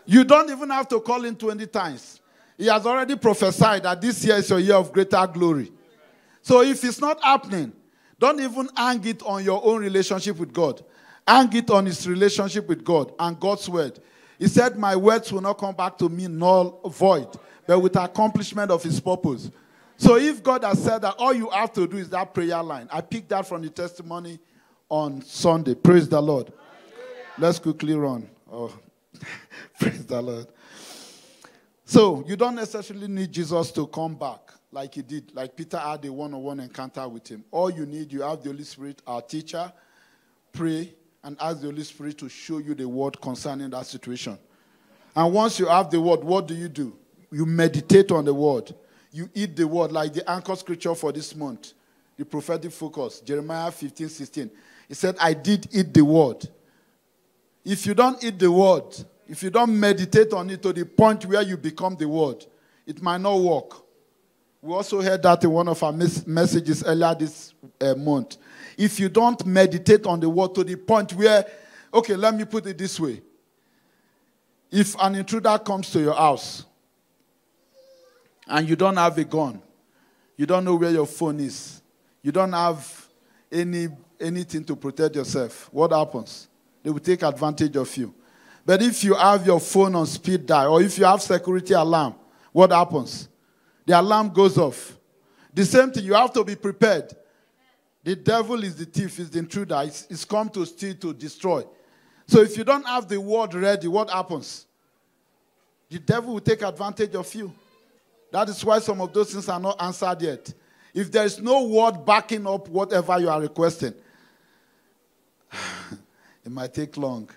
You 0.05 0.23
don't 0.23 0.51
even 0.51 0.69
have 0.69 0.87
to 0.89 1.01
call 1.01 1.25
him 1.25 1.35
20 1.35 1.67
times. 1.69 2.21
He 2.59 2.67
has 2.67 2.85
already 2.85 3.17
prophesied 3.17 3.85
that 3.85 4.03
this 4.03 4.23
year 4.23 4.37
is 4.37 4.51
your 4.51 4.59
year 4.59 4.75
of 4.75 4.93
greater 4.93 5.27
glory. 5.27 5.73
So 6.43 6.61
if 6.61 6.85
it's 6.85 7.01
not 7.01 7.23
happening, 7.23 7.73
don't 8.19 8.39
even 8.39 8.69
hang 8.77 9.03
it 9.07 9.23
on 9.23 9.43
your 9.43 9.65
own 9.65 9.81
relationship 9.81 10.39
with 10.39 10.53
God. 10.53 10.85
Hang 11.27 11.51
it 11.55 11.71
on 11.71 11.87
his 11.87 12.07
relationship 12.07 12.69
with 12.69 12.85
God 12.85 13.13
and 13.19 13.41
God's 13.41 13.67
word. 13.67 13.99
He 14.41 14.49
said, 14.49 14.79
My 14.79 14.97
words 14.97 15.31
will 15.31 15.43
not 15.43 15.59
come 15.59 15.75
back 15.75 15.99
to 15.99 16.09
me 16.09 16.27
null 16.27 16.81
void, 16.87 17.29
but 17.67 17.79
with 17.79 17.95
accomplishment 17.95 18.71
of 18.71 18.83
his 18.83 18.99
purpose. 18.99 19.51
So 19.99 20.17
if 20.17 20.43
God 20.43 20.65
has 20.65 20.83
said 20.83 21.03
that 21.03 21.17
all 21.19 21.35
you 21.35 21.51
have 21.51 21.75
to 21.75 21.87
do 21.87 21.99
is 21.99 22.09
that 22.09 22.33
prayer 22.33 22.63
line, 22.63 22.89
I 22.91 23.03
picked 23.03 23.29
that 23.29 23.47
from 23.47 23.61
the 23.61 23.69
testimony 23.69 24.41
on 24.89 25.21
Sunday. 25.21 25.75
Praise 25.75 26.09
the 26.09 26.23
Lord. 26.23 26.51
Let's 27.37 27.59
quickly 27.59 27.95
run. 27.95 28.31
Oh, 28.51 28.75
praise 29.79 30.07
the 30.07 30.23
Lord. 30.23 30.47
So 31.85 32.25
you 32.27 32.35
don't 32.35 32.55
necessarily 32.55 33.09
need 33.09 33.31
Jesus 33.31 33.71
to 33.73 33.87
come 33.89 34.15
back. 34.15 34.53
like 34.73 34.95
he 34.95 35.03
did, 35.03 35.35
like 35.35 35.55
Peter 35.55 35.77
had 35.77 36.03
a 36.07 36.13
one 36.13 36.33
on 36.33 36.43
one 36.43 36.61
encounter 36.61 37.07
with 37.07 37.29
him. 37.29 37.45
All 37.51 37.69
you 37.69 37.85
need, 37.85 38.11
you 38.11 38.23
have 38.23 38.43
the 38.43 38.51
Holy 38.51 38.65
Spirit, 38.65 39.03
our 39.07 39.21
teacher, 39.21 39.71
pray 40.53 40.95
and 41.23 41.37
ask 41.41 41.61
the 41.61 41.67
Holy 41.67 41.83
Spirit 41.83 42.19
to 42.19 42.29
show 42.29 42.59
you 42.59 42.75
the 42.75 42.89
word 42.89 43.21
concerning 43.21 43.71
that 43.71 43.87
situation. 43.87 44.39
And 45.15 45.33
once 45.33 45.59
you 45.59 45.67
have 45.67 45.91
the 45.91 46.01
word, 46.01 46.23
what 46.25 46.47
do 46.47 46.55
you 46.55 46.69
do? 46.69 46.97
You 47.31 47.47
meditate 47.47 48.11
on 48.11 48.25
the 48.25 48.35
word. 48.35 48.75
You 49.13 49.29
eat 49.35 49.57
the 49.57 49.67
word, 49.67 49.93
like 49.93 50.13
the 50.13 50.29
anchor 50.31 50.57
scripture 50.57 50.95
for 50.95 51.13
this 51.13 51.35
month, 51.35 51.73
the 52.17 52.25
prophetic 52.25 52.73
focus, 52.73 53.21
Jeremiah 53.21 53.71
15 53.71 54.09
16. 54.09 54.51
He 54.89 54.95
said, 54.95 55.17
I 55.21 55.35
did 55.35 55.69
eat 55.73 55.93
the 55.93 56.05
word. 56.05 56.49
If 57.65 57.87
you 57.87 57.95
don't 57.95 58.23
eat 58.25 58.39
the 58.39 58.51
word, 58.51 58.97
if 59.29 59.43
you 59.43 59.51
don't 59.51 59.79
meditate 59.79 60.33
on 60.33 60.51
it 60.51 60.63
to 60.63 60.73
the 60.73 60.85
point 60.85 61.27
where 61.27 61.43
you 61.43 61.57
become 61.57 61.97
the 61.97 62.09
word, 62.09 62.45
it 62.87 63.03
might 63.03 63.21
not 63.21 63.37
work. 63.37 63.73
We 64.63 64.75
also 64.75 65.01
heard 65.01 65.23
that 65.23 65.45
in 65.45 65.51
one 65.51 65.69
of 65.69 65.83
our 65.83 65.93
mes- 65.93 66.27
messages 66.27 66.83
earlier 66.85 67.15
this 67.15 67.55
uh, 67.81 67.95
month. 67.95 68.37
If 68.81 68.99
you 68.99 69.11
don't 69.11 69.45
meditate 69.45 70.07
on 70.07 70.21
the 70.21 70.31
word 70.31 70.55
to 70.55 70.65
the 70.65 70.75
point 70.75 71.13
where, 71.13 71.45
okay, 71.93 72.17
let 72.17 72.35
me 72.35 72.47
put 72.47 72.65
it 72.65 72.79
this 72.79 72.99
way. 72.99 73.21
If 74.71 74.97
an 74.99 75.17
intruder 75.17 75.59
comes 75.59 75.91
to 75.91 76.01
your 76.01 76.15
house 76.15 76.65
and 78.47 78.67
you 78.67 78.77
don't 78.77 78.97
have 78.97 79.19
a 79.19 79.25
gun, 79.25 79.61
you 80.35 80.47
don't 80.47 80.65
know 80.65 80.77
where 80.77 80.91
your 80.91 81.05
phone 81.05 81.41
is, 81.41 81.83
you 82.23 82.33
don't 82.33 82.55
have 82.55 83.07
any 83.53 83.89
anything 84.19 84.65
to 84.65 84.75
protect 84.75 85.15
yourself, 85.15 85.69
what 85.71 85.93
happens? 85.93 86.49
They 86.83 86.89
will 86.89 87.01
take 87.01 87.23
advantage 87.23 87.77
of 87.77 87.95
you. 87.99 88.15
But 88.65 88.81
if 88.81 89.05
you 89.05 89.13
have 89.13 89.45
your 89.45 89.61
phone 89.61 89.95
on 89.95 90.07
speed 90.07 90.47
dial 90.47 90.73
or 90.73 90.83
if 90.83 90.97
you 90.97 91.05
have 91.05 91.21
security 91.21 91.75
alarm, 91.75 92.15
what 92.51 92.71
happens? 92.71 93.29
The 93.85 94.01
alarm 94.01 94.31
goes 94.31 94.57
off. 94.57 94.97
The 95.53 95.67
same 95.67 95.91
thing, 95.91 96.05
you 96.05 96.15
have 96.15 96.33
to 96.33 96.45
be 96.45 96.57
prepared. 96.57 97.15
The 98.03 98.17
devil 98.17 98.63
is 98.65 98.77
the 98.77 98.87
thief, 98.87 99.19
is 99.19 99.31
the 99.31 99.41
intruder. 99.41 99.83
It's 99.85 100.25
come 100.25 100.49
to 100.51 100.65
steal, 100.65 100.95
to 100.95 101.13
destroy. 101.13 101.65
So 102.27 102.41
if 102.41 102.57
you 102.57 102.65
don't 102.65 102.87
have 102.87 103.09
the 103.09 103.21
word 103.21 103.55
ready, 103.55 103.89
what 103.89 104.09
happens? 104.09 104.67
The 105.89 105.99
devil 105.99 106.35
will 106.35 106.41
take 106.41 106.63
advantage 106.63 107.15
of 107.15 107.35
you. 107.35 107.53
That 108.31 108.49
is 108.49 108.65
why 108.65 108.79
some 108.79 109.01
of 109.01 109.13
those 109.13 109.33
things 109.33 109.49
are 109.49 109.61
not 109.61 109.83
answered 109.83 110.23
yet. 110.23 110.55
If 110.95 111.11
there 111.11 111.25
is 111.25 111.41
no 111.41 111.65
word 111.65 112.05
backing 112.05 112.47
up 112.47 112.69
whatever 112.69 113.19
you 113.19 113.29
are 113.29 113.41
requesting, 113.41 113.95
it 115.53 116.51
might 116.51 116.73
take 116.73 116.97
long. 116.97 117.29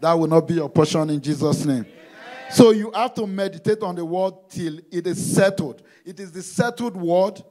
That 0.00 0.12
will 0.12 0.28
not 0.28 0.46
be 0.46 0.54
your 0.54 0.68
portion 0.68 1.10
in 1.10 1.20
Jesus' 1.20 1.64
name. 1.64 1.86
So 2.50 2.70
you 2.70 2.90
have 2.92 3.14
to 3.14 3.26
meditate 3.26 3.82
on 3.82 3.94
the 3.94 4.04
word 4.04 4.34
till 4.48 4.78
it 4.90 5.06
is 5.06 5.34
settled. 5.34 5.82
It 6.04 6.18
is 6.18 6.32
the 6.32 6.42
settled 6.42 6.96
word 6.96 7.42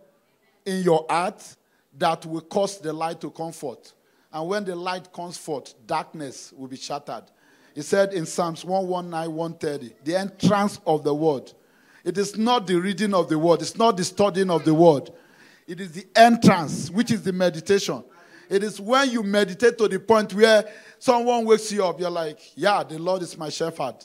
in 0.65 0.82
your 0.82 1.06
heart 1.10 1.43
that 1.98 2.26
will 2.26 2.42
cause 2.42 2.80
the 2.80 2.94
light 2.94 3.22
to 3.22 3.32
come 3.32 3.52
forth. 3.52 3.94
And 4.32 4.48
when 4.48 4.66
the 4.66 4.76
light 4.76 5.12
comes 5.12 5.38
forth, 5.38 5.74
darkness 5.86 6.54
will 6.56 6.68
be 6.68 6.78
shattered. 6.78 7.24
He 7.74 7.82
said 7.82 8.14
in 8.14 8.26
Psalms 8.26 8.66
119, 8.66 9.36
130, 9.36 9.96
the 10.04 10.16
entrance 10.16 10.80
of 10.86 11.04
the 11.04 11.14
word. 11.14 11.52
It 12.04 12.18
is 12.18 12.38
not 12.38 12.68
the 12.68 12.76
reading 12.76 13.14
of 13.14 13.30
the 13.30 13.38
word, 13.38 13.62
it's 13.62 13.78
not 13.78 13.98
the 13.98 14.04
studying 14.04 14.50
of 14.50 14.64
the 14.64 14.74
word. 14.74 15.12
It 15.68 15.82
is 15.82 15.92
the 15.92 16.08
entrance, 16.16 16.90
which 16.90 17.12
is 17.12 17.24
the 17.24 17.34
meditation. 17.34 18.04
It 18.50 18.64
is 18.64 18.80
when 18.80 19.10
you 19.10 19.24
meditate 19.24 19.78
to 19.78 19.88
the 19.88 20.00
point 20.00 20.34
where 20.34 20.64
someone 21.00 21.46
wakes 21.46 21.72
you 21.72 21.84
up, 21.84 22.00
you're 22.00 22.10
like, 22.10 22.40
yeah, 22.56 22.84
the 22.84 22.98
Lord 22.98 23.22
is 23.22 23.38
my 23.38 23.50
shepherd. 23.50 23.96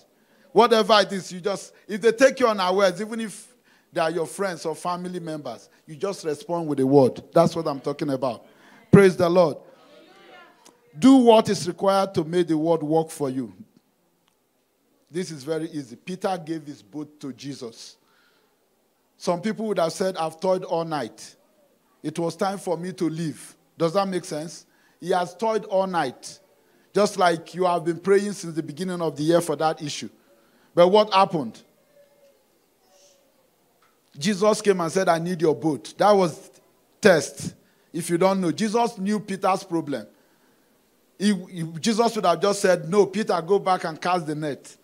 Whatever 0.51 0.99
it 1.01 1.13
is, 1.13 1.33
you 1.33 1.41
just, 1.41 1.73
if 1.87 2.01
they 2.01 2.13
take 2.13 2.41
you 2.41 2.49
unawares, 2.49 3.01
even 3.01 3.21
if 3.21 3.52
they 3.93 4.01
are 4.01 4.11
your 4.11 4.27
friends 4.27 4.65
or 4.65 4.75
family 4.75 5.21
members, 5.21 5.69
you 5.87 5.97
just 5.97 6.25
respond 6.25 6.67
with 6.67 6.81
a 6.81 6.87
word. 6.87 7.23
That's 7.33 7.55
what 7.55 7.67
I'm 7.67 7.81
talking 7.81 8.11
about. 8.11 8.47
Praise 8.91 9.17
the 9.17 9.29
Lord. 9.29 9.59
Do 10.99 11.17
what 11.17 11.49
is 11.49 11.67
required 11.67 12.15
to 12.15 12.25
make 12.25 12.49
the 12.49 12.57
word 12.57 12.83
work 12.83 13.11
for 13.11 13.31
you. 13.31 13.53
This 15.11 15.31
is 15.31 15.45
very 15.45 15.69
easy. 15.71 15.97
Peter 15.97 16.41
gave 16.43 16.67
his 16.67 16.83
boat 16.83 17.21
to 17.21 17.33
Jesus. 17.33 17.97
Some 19.19 19.41
people 19.43 19.67
would 19.67 19.79
have 19.79 19.93
said, 19.93 20.17
I've 20.17 20.41
toiled 20.41 20.65
all 20.65 20.85
night. 20.85 21.37
It 22.03 22.19
was 22.19 22.35
time 22.35 22.59
for 22.59 22.77
me 22.77 22.93
to 22.95 23.09
leave. 23.09 23.55
Does 23.77 23.93
that 23.93 24.09
make 24.09 24.25
sense? 24.25 24.67
He 25.01 25.11
has 25.11 25.35
toiled 25.35 25.67
all 25.67 25.87
night, 25.87 26.39
just 26.95 27.19
like 27.19 27.55
you 27.55 27.65
have 27.65 27.85
been 27.85 27.99
praying 27.99 28.33
since 28.33 28.55
the 28.55 28.63
beginning 28.63 29.01
of 29.03 29.17
the 29.17 29.23
year 29.23 29.41
for 29.41 29.55
that 29.57 29.83
issue. 29.83 30.09
But 30.75 30.89
what 30.89 31.13
happened? 31.13 31.63
Jesus 34.19 34.61
came 34.61 34.81
and 34.81 34.93
said, 34.93 35.09
I 35.09 35.19
need 35.19 35.41
your 35.41 35.55
boat. 35.55 35.95
That 35.97 36.13
was 36.13 36.51
test. 37.01 37.55
If 37.93 38.09
you 38.11 38.19
don't 38.19 38.41
know, 38.41 38.53
Jesus 38.53 38.99
knew 38.99 39.21
Peter's 39.21 39.65
problem. 39.65 40.07
He, 41.19 41.35
he, 41.35 41.63
Jesus 41.81 42.15
would 42.17 42.25
have 42.27 42.41
just 42.41 42.61
said, 42.61 42.89
No, 42.89 43.07
Peter, 43.07 43.41
go 43.43 43.59
back 43.59 43.85
and 43.85 44.01
cast 44.01 44.27
the 44.27 44.35
net. 44.35 44.77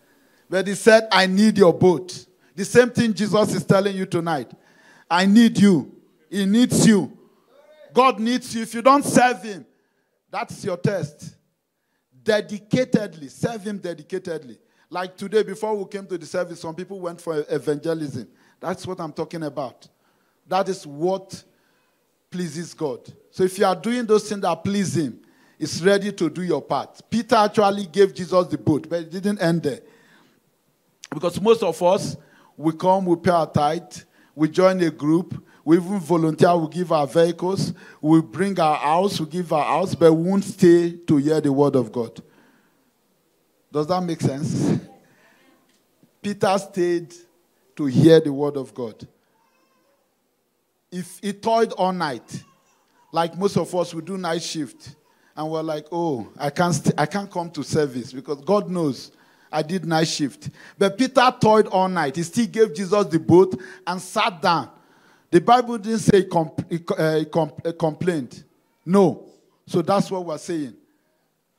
But 0.49 0.67
he 0.67 0.75
said, 0.75 1.09
I 1.11 1.27
need 1.27 1.59
your 1.59 1.73
boat. 1.73 2.27
The 2.55 2.64
same 2.64 2.91
thing 2.91 3.14
Jesus 3.14 3.55
is 3.55 3.64
telling 3.64 3.97
you 3.97 4.07
tonight. 4.07 4.51
I 5.11 5.27
need 5.27 5.59
you. 5.59 5.95
He 6.31 6.45
needs 6.45 6.87
you. 6.87 7.17
God 7.93 8.19
needs 8.21 8.55
you. 8.55 8.62
If 8.62 8.75
you 8.75 8.83
don't 8.83 9.05
serve 9.05 9.43
Him, 9.43 9.67
that's 10.31 10.64
your 10.64 10.77
test. 10.77 11.37
Dedicatedly, 12.23 13.31
serve 13.31 13.64
Him 13.64 13.79
dedicatedly. 13.79 14.59
Like 14.91 15.17
today, 15.17 15.43
before 15.43 15.75
we 15.75 15.85
came 15.87 16.07
to 16.07 16.19
the 16.19 16.27
service, 16.27 16.61
some 16.61 16.75
people 16.75 17.01
went 17.01 17.21
for 17.21 17.45
evangelism. 17.49 18.29
That's 18.61 18.87
what 18.87 19.01
I'm 19.01 19.12
talking 19.12 19.42
about. 19.42 19.88
That 20.47 20.68
is 20.68 20.87
what 20.87 21.42
pleases 22.31 22.75
God. 22.75 23.01
So 23.31 23.44
if 23.44 23.59
you 23.59 23.64
are 23.64 23.77
doing 23.77 24.07
those 24.07 24.29
things 24.29 24.42
that 24.42 24.64
please 24.64 24.97
Him, 24.97 25.21
it's 25.59 25.81
ready 25.83 26.12
to 26.12 26.31
do 26.31 26.42
your 26.42 26.62
part. 26.62 27.01
Peter 27.11 27.37
actually 27.37 27.87
gave 27.87 28.14
Jesus 28.14 28.47
the 28.47 28.59
boat, 28.59 28.88
but 28.88 29.01
it 29.01 29.11
didn't 29.11 29.40
end 29.40 29.62
there. 29.62 29.81
Because 31.11 31.40
most 31.40 31.62
of 31.62 31.83
us, 31.83 32.16
we 32.57 32.73
come, 32.73 33.07
we 33.07 33.16
pay 33.16 33.31
our 33.31 33.51
tithe, 33.51 33.94
we 34.35 34.49
join 34.49 34.81
a 34.83 34.90
group, 34.90 35.42
we 35.64 35.77
even 35.77 35.99
volunteer, 35.99 36.57
we 36.57 36.68
give 36.68 36.92
our 36.92 37.07
vehicles, 37.07 37.73
we 38.01 38.21
bring 38.21 38.59
our 38.59 38.77
house, 38.77 39.21
we 39.21 39.27
give 39.27 39.53
our 39.53 39.64
house, 39.64 39.94
but 39.94 40.12
we 40.12 40.31
won't 40.31 40.44
stay 40.44 40.92
to 40.92 41.16
hear 41.16 41.40
the 41.40 41.53
word 41.53 41.77
of 41.77 41.90
God. 41.92 42.23
Does 43.71 43.87
that 43.88 44.03
make 44.03 44.21
sense? 44.21 44.81
Peter 46.23 46.57
stayed 46.59 47.14
to 47.79 47.87
hear 47.87 48.19
the 48.19 48.33
word 48.33 48.57
of 48.57 48.75
God. 48.75 49.07
If 50.91 51.21
he 51.23 51.33
toiled 51.33 51.75
all 51.75 51.93
night, 51.93 52.43
like 53.12 53.38
most 53.38 53.57
of 53.57 53.73
us, 53.73 53.95
we 53.95 54.03
do 54.03 54.19
night 54.19 54.43
shift, 54.43 54.97
and 55.37 55.49
we're 55.49 55.62
like, 55.62 55.87
oh, 55.93 56.27
I 56.37 56.51
can't, 56.51 56.75
st- 56.75 56.99
I 56.99 57.07
can't 57.07 57.31
come 57.31 57.51
to 57.53 57.62
service 57.62 58.12
because 58.12 58.41
God 58.41 58.69
knows 58.69 59.12
I 59.53 59.62
did 59.62 59.87
night 59.87 60.09
shift. 60.09 60.51
But 60.77 60.99
Peter 60.99 61.33
toiled 61.41 61.69
all 61.69 61.88
night. 61.88 62.17
He 62.17 62.25
still 62.25 62.47
gave 62.47 62.75
Jesus 62.75 63.07
the 63.07 63.21
boat 63.21 63.55
and 63.87 64.01
sat 64.03 64.43
down. 64.43 64.71
The 65.31 65.41
Bible 65.41 65.79
didn't 65.79 66.01
say 66.01 66.23
he, 66.23 66.25
comp- 66.25 66.69
he, 66.69 66.81
uh, 66.99 67.25
comp-. 67.31 68.35
No. 68.85 69.25
So 69.69 69.83
that's 69.83 70.11
what 70.11 70.25
we're 70.25 70.38
saying. 70.38 70.75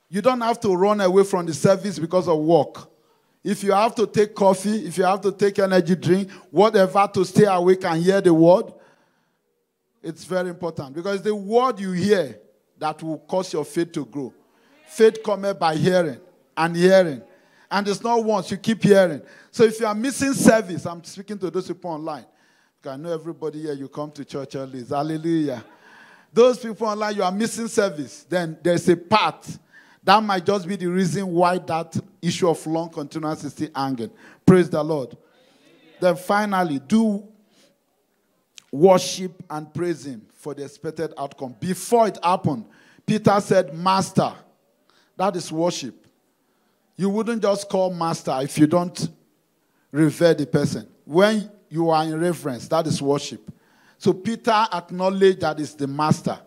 You 0.09 0.21
don't 0.21 0.41
have 0.41 0.59
to 0.61 0.75
run 0.75 0.99
away 0.99 1.23
from 1.23 1.45
the 1.45 1.53
service 1.53 1.97
because 1.97 2.27
of 2.27 2.39
work. 2.39 2.89
If 3.43 3.63
you 3.63 3.71
have 3.71 3.95
to 3.95 4.05
take 4.05 4.35
coffee, 4.35 4.85
if 4.85 4.97
you 4.97 5.05
have 5.05 5.21
to 5.21 5.31
take 5.31 5.59
energy 5.59 5.95
drink, 5.95 6.29
whatever 6.51 7.09
to 7.13 7.23
stay 7.23 7.45
awake 7.45 7.85
and 7.85 8.03
hear 8.03 8.19
the 8.19 8.33
word, 8.33 8.73
it's 10.03 10.23
very 10.25 10.49
important 10.49 10.93
because 10.93 11.21
the 11.21 11.33
word 11.33 11.79
you 11.79 11.91
hear 11.91 12.39
that 12.77 13.01
will 13.03 13.19
cause 13.19 13.51
your 13.53 13.65
faith 13.65 13.91
to 13.93 14.05
grow. 14.05 14.33
Faith 14.87 15.21
comes 15.23 15.53
by 15.53 15.75
hearing 15.75 16.19
and 16.55 16.75
hearing. 16.75 17.21
And 17.71 17.87
it's 17.87 18.03
not 18.03 18.23
once, 18.23 18.49
you 18.49 18.57
keep 18.57 18.83
hearing. 18.83 19.21
So 19.51 19.63
if 19.63 19.79
you 19.79 19.85
are 19.85 19.95
missing 19.95 20.33
service, 20.33 20.85
I'm 20.85 21.03
speaking 21.03 21.37
to 21.39 21.51
those 21.51 21.67
people 21.67 21.91
online. 21.91 22.25
I 22.85 22.95
know 22.95 23.13
everybody 23.13 23.61
here, 23.61 23.73
you 23.73 23.87
come 23.89 24.11
to 24.11 24.25
church 24.25 24.55
early. 24.55 24.83
Hallelujah. 24.83 25.63
Those 26.33 26.59
people 26.59 26.87
online, 26.87 27.15
you 27.15 27.23
are 27.23 27.31
missing 27.31 27.67
service. 27.67 28.25
Then 28.27 28.57
there's 28.63 28.87
a 28.89 28.95
part 28.95 29.45
that 30.09 30.23
might 30.23 30.43
just 30.43 30.67
be 30.67 30.75
the 30.75 30.87
reason 30.87 31.27
why 31.27 31.59
that 31.59 31.95
issue 32.19 32.49
of 32.49 32.65
long 32.65 32.89
continuance 32.89 33.43
is 33.43 33.51
still 33.51 33.69
hanging. 33.75 34.09
Praise 34.43 34.67
the 34.67 34.83
Lord. 34.83 35.15
Then 35.99 36.15
finally, 36.15 36.79
do 36.79 37.27
worship 38.71 39.43
and 39.51 39.71
praise 39.71 40.07
Him 40.07 40.25
for 40.33 40.55
the 40.55 40.63
expected 40.63 41.13
outcome. 41.15 41.55
Before 41.59 42.07
it 42.07 42.17
happened, 42.23 42.65
Peter 43.05 43.39
said, 43.39 43.75
Master. 43.75 44.33
That 45.15 45.35
is 45.35 45.51
worship. 45.51 46.07
You 46.95 47.11
wouldn't 47.11 47.43
just 47.43 47.69
call 47.69 47.93
Master 47.93 48.35
if 48.41 48.57
you 48.57 48.65
don't 48.65 49.09
revere 49.91 50.33
the 50.33 50.47
person. 50.47 50.87
When 51.05 51.51
you 51.69 51.91
are 51.91 52.03
in 52.03 52.19
reverence, 52.19 52.67
that 52.69 52.87
is 52.87 52.99
worship. 52.99 53.53
So 53.99 54.13
Peter 54.13 54.65
acknowledged 54.73 55.41
that 55.41 55.59
is 55.59 55.75
the 55.75 55.85
Master 55.85 56.39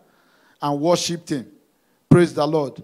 and 0.60 0.80
worshipped 0.80 1.30
Him. 1.30 1.46
Praise 2.10 2.34
the 2.34 2.44
Lord. 2.44 2.82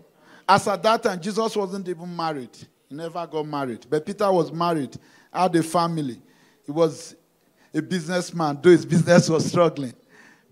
As 0.49 0.67
at 0.67 0.83
that 0.83 1.03
time, 1.03 1.21
Jesus 1.21 1.55
wasn't 1.55 1.87
even 1.89 2.15
married. 2.17 2.57
He 2.89 2.95
never 2.95 3.27
got 3.27 3.47
married. 3.47 3.87
But 3.89 4.07
Peter 4.07 4.33
was 4.33 4.51
married, 4.51 4.97
had 5.33 5.55
a 5.55 5.63
family. 5.63 6.21
He 6.65 6.73
was 6.73 7.15
a 7.75 7.83
businessman, 7.83 8.59
though 8.63 8.71
his 8.71 8.87
business 8.87 9.29
was 9.29 9.47
struggling. 9.47 9.93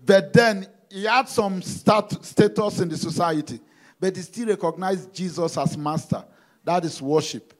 But 0.05 0.33
then 0.33 0.67
he 0.89 1.05
had 1.05 1.27
some 1.27 1.61
stat- 1.61 2.23
status 2.23 2.79
in 2.79 2.89
the 2.89 2.97
society, 2.97 3.59
but 3.99 4.15
he 4.15 4.21
still 4.21 4.47
recognized 4.47 5.13
Jesus 5.13 5.57
as 5.57 5.75
master. 5.75 6.23
That 6.63 6.85
is 6.85 7.01
worship. 7.01 7.53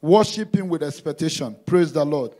Worship 0.00 0.56
him 0.56 0.68
with 0.68 0.82
expectation. 0.82 1.56
Praise 1.64 1.92
the 1.92 2.04
Lord. 2.04 2.32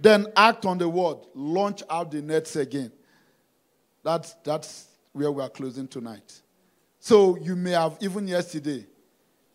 Then 0.00 0.26
act 0.34 0.64
on 0.64 0.78
the 0.78 0.88
word. 0.88 1.18
Launch 1.34 1.82
out 1.90 2.10
the 2.10 2.22
nets 2.22 2.56
again. 2.56 2.90
That's, 4.02 4.34
that's 4.42 4.88
where 5.12 5.30
we 5.30 5.42
are 5.42 5.50
closing 5.50 5.86
tonight. 5.86 6.40
So 7.04 7.36
you 7.38 7.56
may 7.56 7.72
have, 7.72 7.96
even 8.00 8.28
yesterday, 8.28 8.86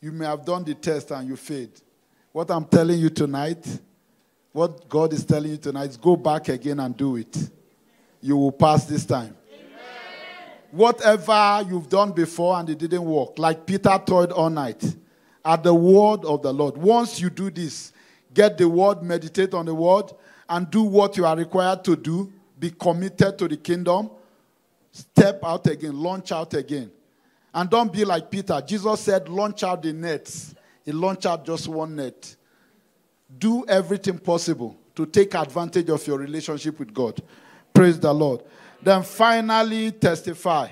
you 0.01 0.11
may 0.11 0.25
have 0.25 0.43
done 0.43 0.65
the 0.65 0.75
test 0.75 1.11
and 1.11 1.25
you 1.29 1.37
failed. 1.37 1.81
What 2.33 2.51
I'm 2.51 2.65
telling 2.65 2.99
you 2.99 3.09
tonight, 3.09 3.65
what 4.51 4.89
God 4.89 5.13
is 5.13 5.23
telling 5.23 5.51
you 5.51 5.57
tonight 5.57 5.91
is 5.91 5.95
go 5.95 6.17
back 6.17 6.49
again 6.49 6.81
and 6.81 6.95
do 6.97 7.15
it. 7.15 7.37
You 8.19 8.35
will 8.35 8.51
pass 8.51 8.83
this 8.83 9.05
time. 9.05 9.33
Amen. 9.49 9.69
Whatever 10.71 11.65
you've 11.69 11.87
done 11.87 12.11
before 12.11 12.59
and 12.59 12.69
it 12.69 12.79
didn't 12.79 13.05
work, 13.05 13.39
like 13.39 13.65
Peter 13.65 13.97
toiled 14.05 14.33
all 14.33 14.49
night 14.49 14.83
at 15.45 15.63
the 15.63 15.73
word 15.73 16.25
of 16.25 16.41
the 16.41 16.51
Lord. 16.51 16.75
Once 16.75 17.21
you 17.21 17.29
do 17.29 17.49
this, 17.49 17.93
get 18.33 18.57
the 18.57 18.67
word, 18.67 19.01
meditate 19.01 19.53
on 19.53 19.67
the 19.67 19.73
word, 19.73 20.11
and 20.49 20.69
do 20.69 20.83
what 20.83 21.15
you 21.15 21.25
are 21.25 21.37
required 21.37 21.85
to 21.85 21.95
do. 21.95 22.29
Be 22.59 22.71
committed 22.71 23.37
to 23.37 23.47
the 23.47 23.55
kingdom. 23.55 24.09
Step 24.91 25.39
out 25.45 25.65
again, 25.67 25.97
launch 25.97 26.33
out 26.33 26.53
again. 26.53 26.91
And 27.57 27.69
don't 27.69 27.91
be 27.91 28.05
like 28.05 28.29
Peter. 28.29 28.61
Jesus 28.65 28.99
said, 28.99 29.27
launch 29.27 29.63
out 29.63 29.81
the 29.81 29.91
nets. 29.91 30.53
He 30.85 30.91
launched 30.91 31.25
out 31.25 31.43
just 31.43 31.67
one 31.67 31.95
net. 31.95 32.35
Do 33.39 33.65
everything 33.65 34.19
possible 34.19 34.77
to 34.95 35.07
take 35.07 35.33
advantage 35.33 35.89
of 35.89 36.05
your 36.05 36.19
relationship 36.19 36.77
with 36.77 36.93
God. 36.93 37.19
Praise 37.73 37.99
the 37.99 38.13
Lord. 38.13 38.43
Then 38.81 39.01
finally, 39.01 39.91
testify 39.91 40.69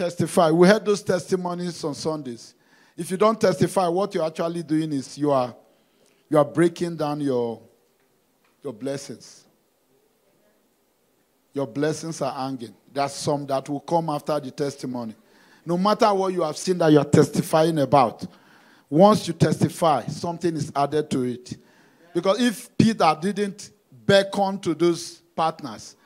testify. 0.00 0.50
We 0.50 0.66
had 0.66 0.82
those 0.82 1.02
testimonies 1.02 1.84
on 1.84 1.94
Sundays. 1.94 2.54
If 2.96 3.10
you 3.10 3.18
don't 3.18 3.38
testify, 3.38 3.86
what 3.88 4.14
you're 4.14 4.24
actually 4.24 4.62
doing 4.62 4.92
is 4.94 5.18
you 5.18 5.30
are 5.30 5.54
you 6.30 6.38
are 6.38 6.44
breaking 6.44 6.96
down 6.96 7.20
your 7.20 7.60
your 8.62 8.72
blessings. 8.72 9.44
Your 11.52 11.66
blessings 11.66 12.22
are 12.22 12.32
hanging. 12.32 12.74
There's 12.92 13.12
some 13.12 13.46
that 13.46 13.68
will 13.68 13.80
come 13.80 14.08
after 14.08 14.38
the 14.38 14.50
testimony. 14.50 15.14
No 15.64 15.76
matter 15.76 16.12
what 16.14 16.32
you 16.32 16.42
have 16.42 16.56
seen 16.56 16.78
that 16.78 16.92
you're 16.92 17.04
testifying 17.04 17.78
about, 17.78 18.24
once 18.88 19.28
you 19.28 19.34
testify, 19.34 20.04
something 20.06 20.54
is 20.56 20.72
added 20.74 21.10
to 21.10 21.22
it. 21.22 21.56
Because 22.14 22.40
if 22.40 22.76
Peter 22.76 23.16
didn't 23.20 23.70
beckon 24.06 24.58
to 24.60 24.74
those 24.74 25.22
partners 25.36 25.96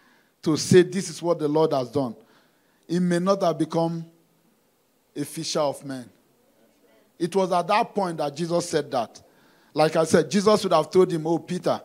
to 0.43 0.57
say, 0.57 0.83
This 0.83 1.09
is 1.09 1.23
what 1.23 1.39
the 1.39 1.49
Lord 1.49 1.73
has 1.73 1.91
done, 1.91 2.15
he 2.87 2.99
may 2.99 3.19
not 3.19 3.43
have 3.43 3.59
become 3.59 4.05
a 5.17 5.25
fisher 5.25 5.61
of 5.61 5.85
men. 5.85 6.09
It 7.19 7.35
was 7.35 7.53
at 7.53 7.67
that 7.69 7.95
point 7.95 8.19
that 8.19 8.35
Jesus 8.37 8.69
said 8.69 8.91
that. 8.91 9.23
Like 9.73 9.97
I 9.97 10.05
said, 10.05 10.31
Jesus 10.31 10.63
would 10.63 10.73
have 10.73 10.91
told 10.91 11.11
him, 11.11 11.27
Oh, 11.27 11.39
Peter, 11.39 11.81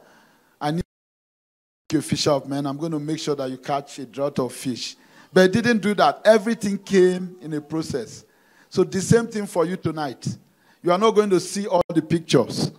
you 1.93 1.99
a 1.99 2.01
fisher 2.01 2.31
of 2.31 2.47
men. 2.47 2.65
I'm 2.65 2.77
going 2.77 2.91
to 2.91 2.99
make 2.99 3.19
sure 3.19 3.35
that 3.35 3.49
you 3.49 3.57
catch 3.57 3.99
a 3.99 4.05
draught 4.05 4.39
of 4.39 4.53
fish. 4.53 4.95
But 5.31 5.43
he 5.43 5.61
didn't 5.61 5.79
do 5.79 5.93
that. 5.95 6.21
Everything 6.25 6.77
came 6.77 7.35
in 7.41 7.53
a 7.53 7.61
process. 7.61 8.25
So 8.69 8.83
the 8.83 9.01
same 9.01 9.27
thing 9.27 9.45
for 9.45 9.65
you 9.65 9.75
tonight. 9.77 10.37
You 10.81 10.91
are 10.91 10.97
not 10.97 11.11
going 11.11 11.29
to 11.31 11.39
see 11.39 11.67
all 11.67 11.81
the 11.93 12.01
pictures. 12.01 12.71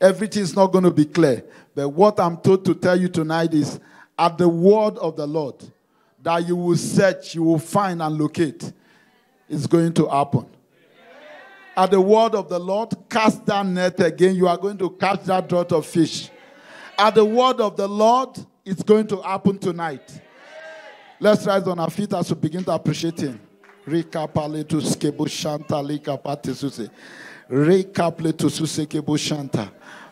Everything 0.00 0.42
is 0.42 0.54
not 0.54 0.68
going 0.68 0.84
to 0.84 0.90
be 0.90 1.04
clear. 1.04 1.44
But 1.74 1.88
what 1.88 2.20
I'm 2.20 2.36
told 2.36 2.64
to 2.66 2.74
tell 2.74 2.98
you 2.98 3.08
tonight 3.08 3.52
is 3.54 3.80
at 4.18 4.38
the 4.38 4.48
word 4.48 4.96
of 4.98 5.16
the 5.16 5.26
Lord, 5.26 5.56
that 6.22 6.46
you 6.46 6.56
will 6.56 6.76
search, 6.76 7.34
you 7.34 7.42
will 7.42 7.58
find 7.58 8.02
and 8.02 8.18
locate 8.18 8.72
is 9.48 9.66
going 9.66 9.92
to 9.94 10.06
happen. 10.08 10.46
At 11.76 11.92
the 11.92 12.00
word 12.00 12.34
of 12.34 12.48
the 12.48 12.58
Lord, 12.58 12.92
cast 13.08 13.46
that 13.46 13.64
net 13.64 14.00
again. 14.00 14.34
You 14.34 14.48
are 14.48 14.56
going 14.56 14.78
to 14.78 14.90
catch 14.90 15.24
that 15.24 15.48
draught 15.48 15.72
of 15.72 15.86
fish. 15.86 16.28
At 16.98 17.14
the 17.14 17.24
word 17.24 17.60
of 17.60 17.76
the 17.76 17.86
Lord, 17.86 18.36
it's 18.68 18.82
going 18.82 19.06
to 19.06 19.22
happen 19.22 19.58
tonight. 19.58 20.20
Let's 21.18 21.46
rise 21.46 21.66
on 21.66 21.78
our 21.78 21.88
feet 21.88 22.12
as 22.12 22.28
we 22.28 22.38
begin 22.38 22.62
to 22.64 22.72
appreciate 22.72 23.18
Him. 23.18 23.40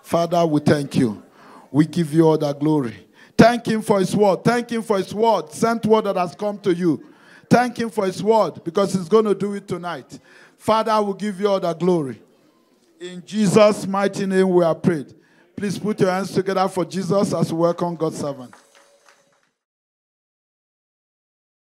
Father, 0.03 0.47
we 0.47 0.61
thank 0.61 0.97
you. 0.97 1.23
We 1.71 1.85
give 1.85 2.14
you 2.14 2.27
all 2.27 2.38
the 2.38 2.53
glory. 2.55 3.07
Thank 3.37 3.66
Him 3.66 3.83
for 3.83 4.01
His 4.01 4.16
word. 4.16 4.42
Thank 4.42 4.71
Him 4.71 4.83
for 4.83 4.97
His 4.97 5.14
word, 5.14 5.53
sent 5.53 5.85
word 5.85 6.05
that 6.05 6.16
has 6.16 6.35
come 6.35 6.59
to 6.61 6.75
you. 6.75 7.05
Thank 7.51 7.79
Him 7.79 7.90
for 7.90 8.07
His 8.07 8.23
word 8.23 8.64
because 8.64 8.95
He's 8.95 9.09
going 9.09 9.27
to 9.27 9.35
do 9.35 9.53
it 9.53 9.69
tonight. 9.69 10.19
Father, 10.57 11.03
will 11.03 11.12
give 11.12 11.38
you 11.38 11.49
all 11.49 11.61
the 11.61 11.75
glory. 11.75 12.23
In 12.99 13.23
Jesus' 13.27 13.87
mighty 13.87 14.25
name, 14.25 14.49
we 14.49 14.64
are 14.64 14.75
prayed. 14.75 15.12
Please 15.57 15.79
put 15.79 15.99
your 16.01 16.11
hands 16.11 16.33
together 16.33 16.69
for 16.69 16.85
Jesus 16.85 17.33
as 17.33 17.51
we 17.51 17.59
welcome 17.61 17.97
God's 17.97 18.19
servant. 18.19 18.55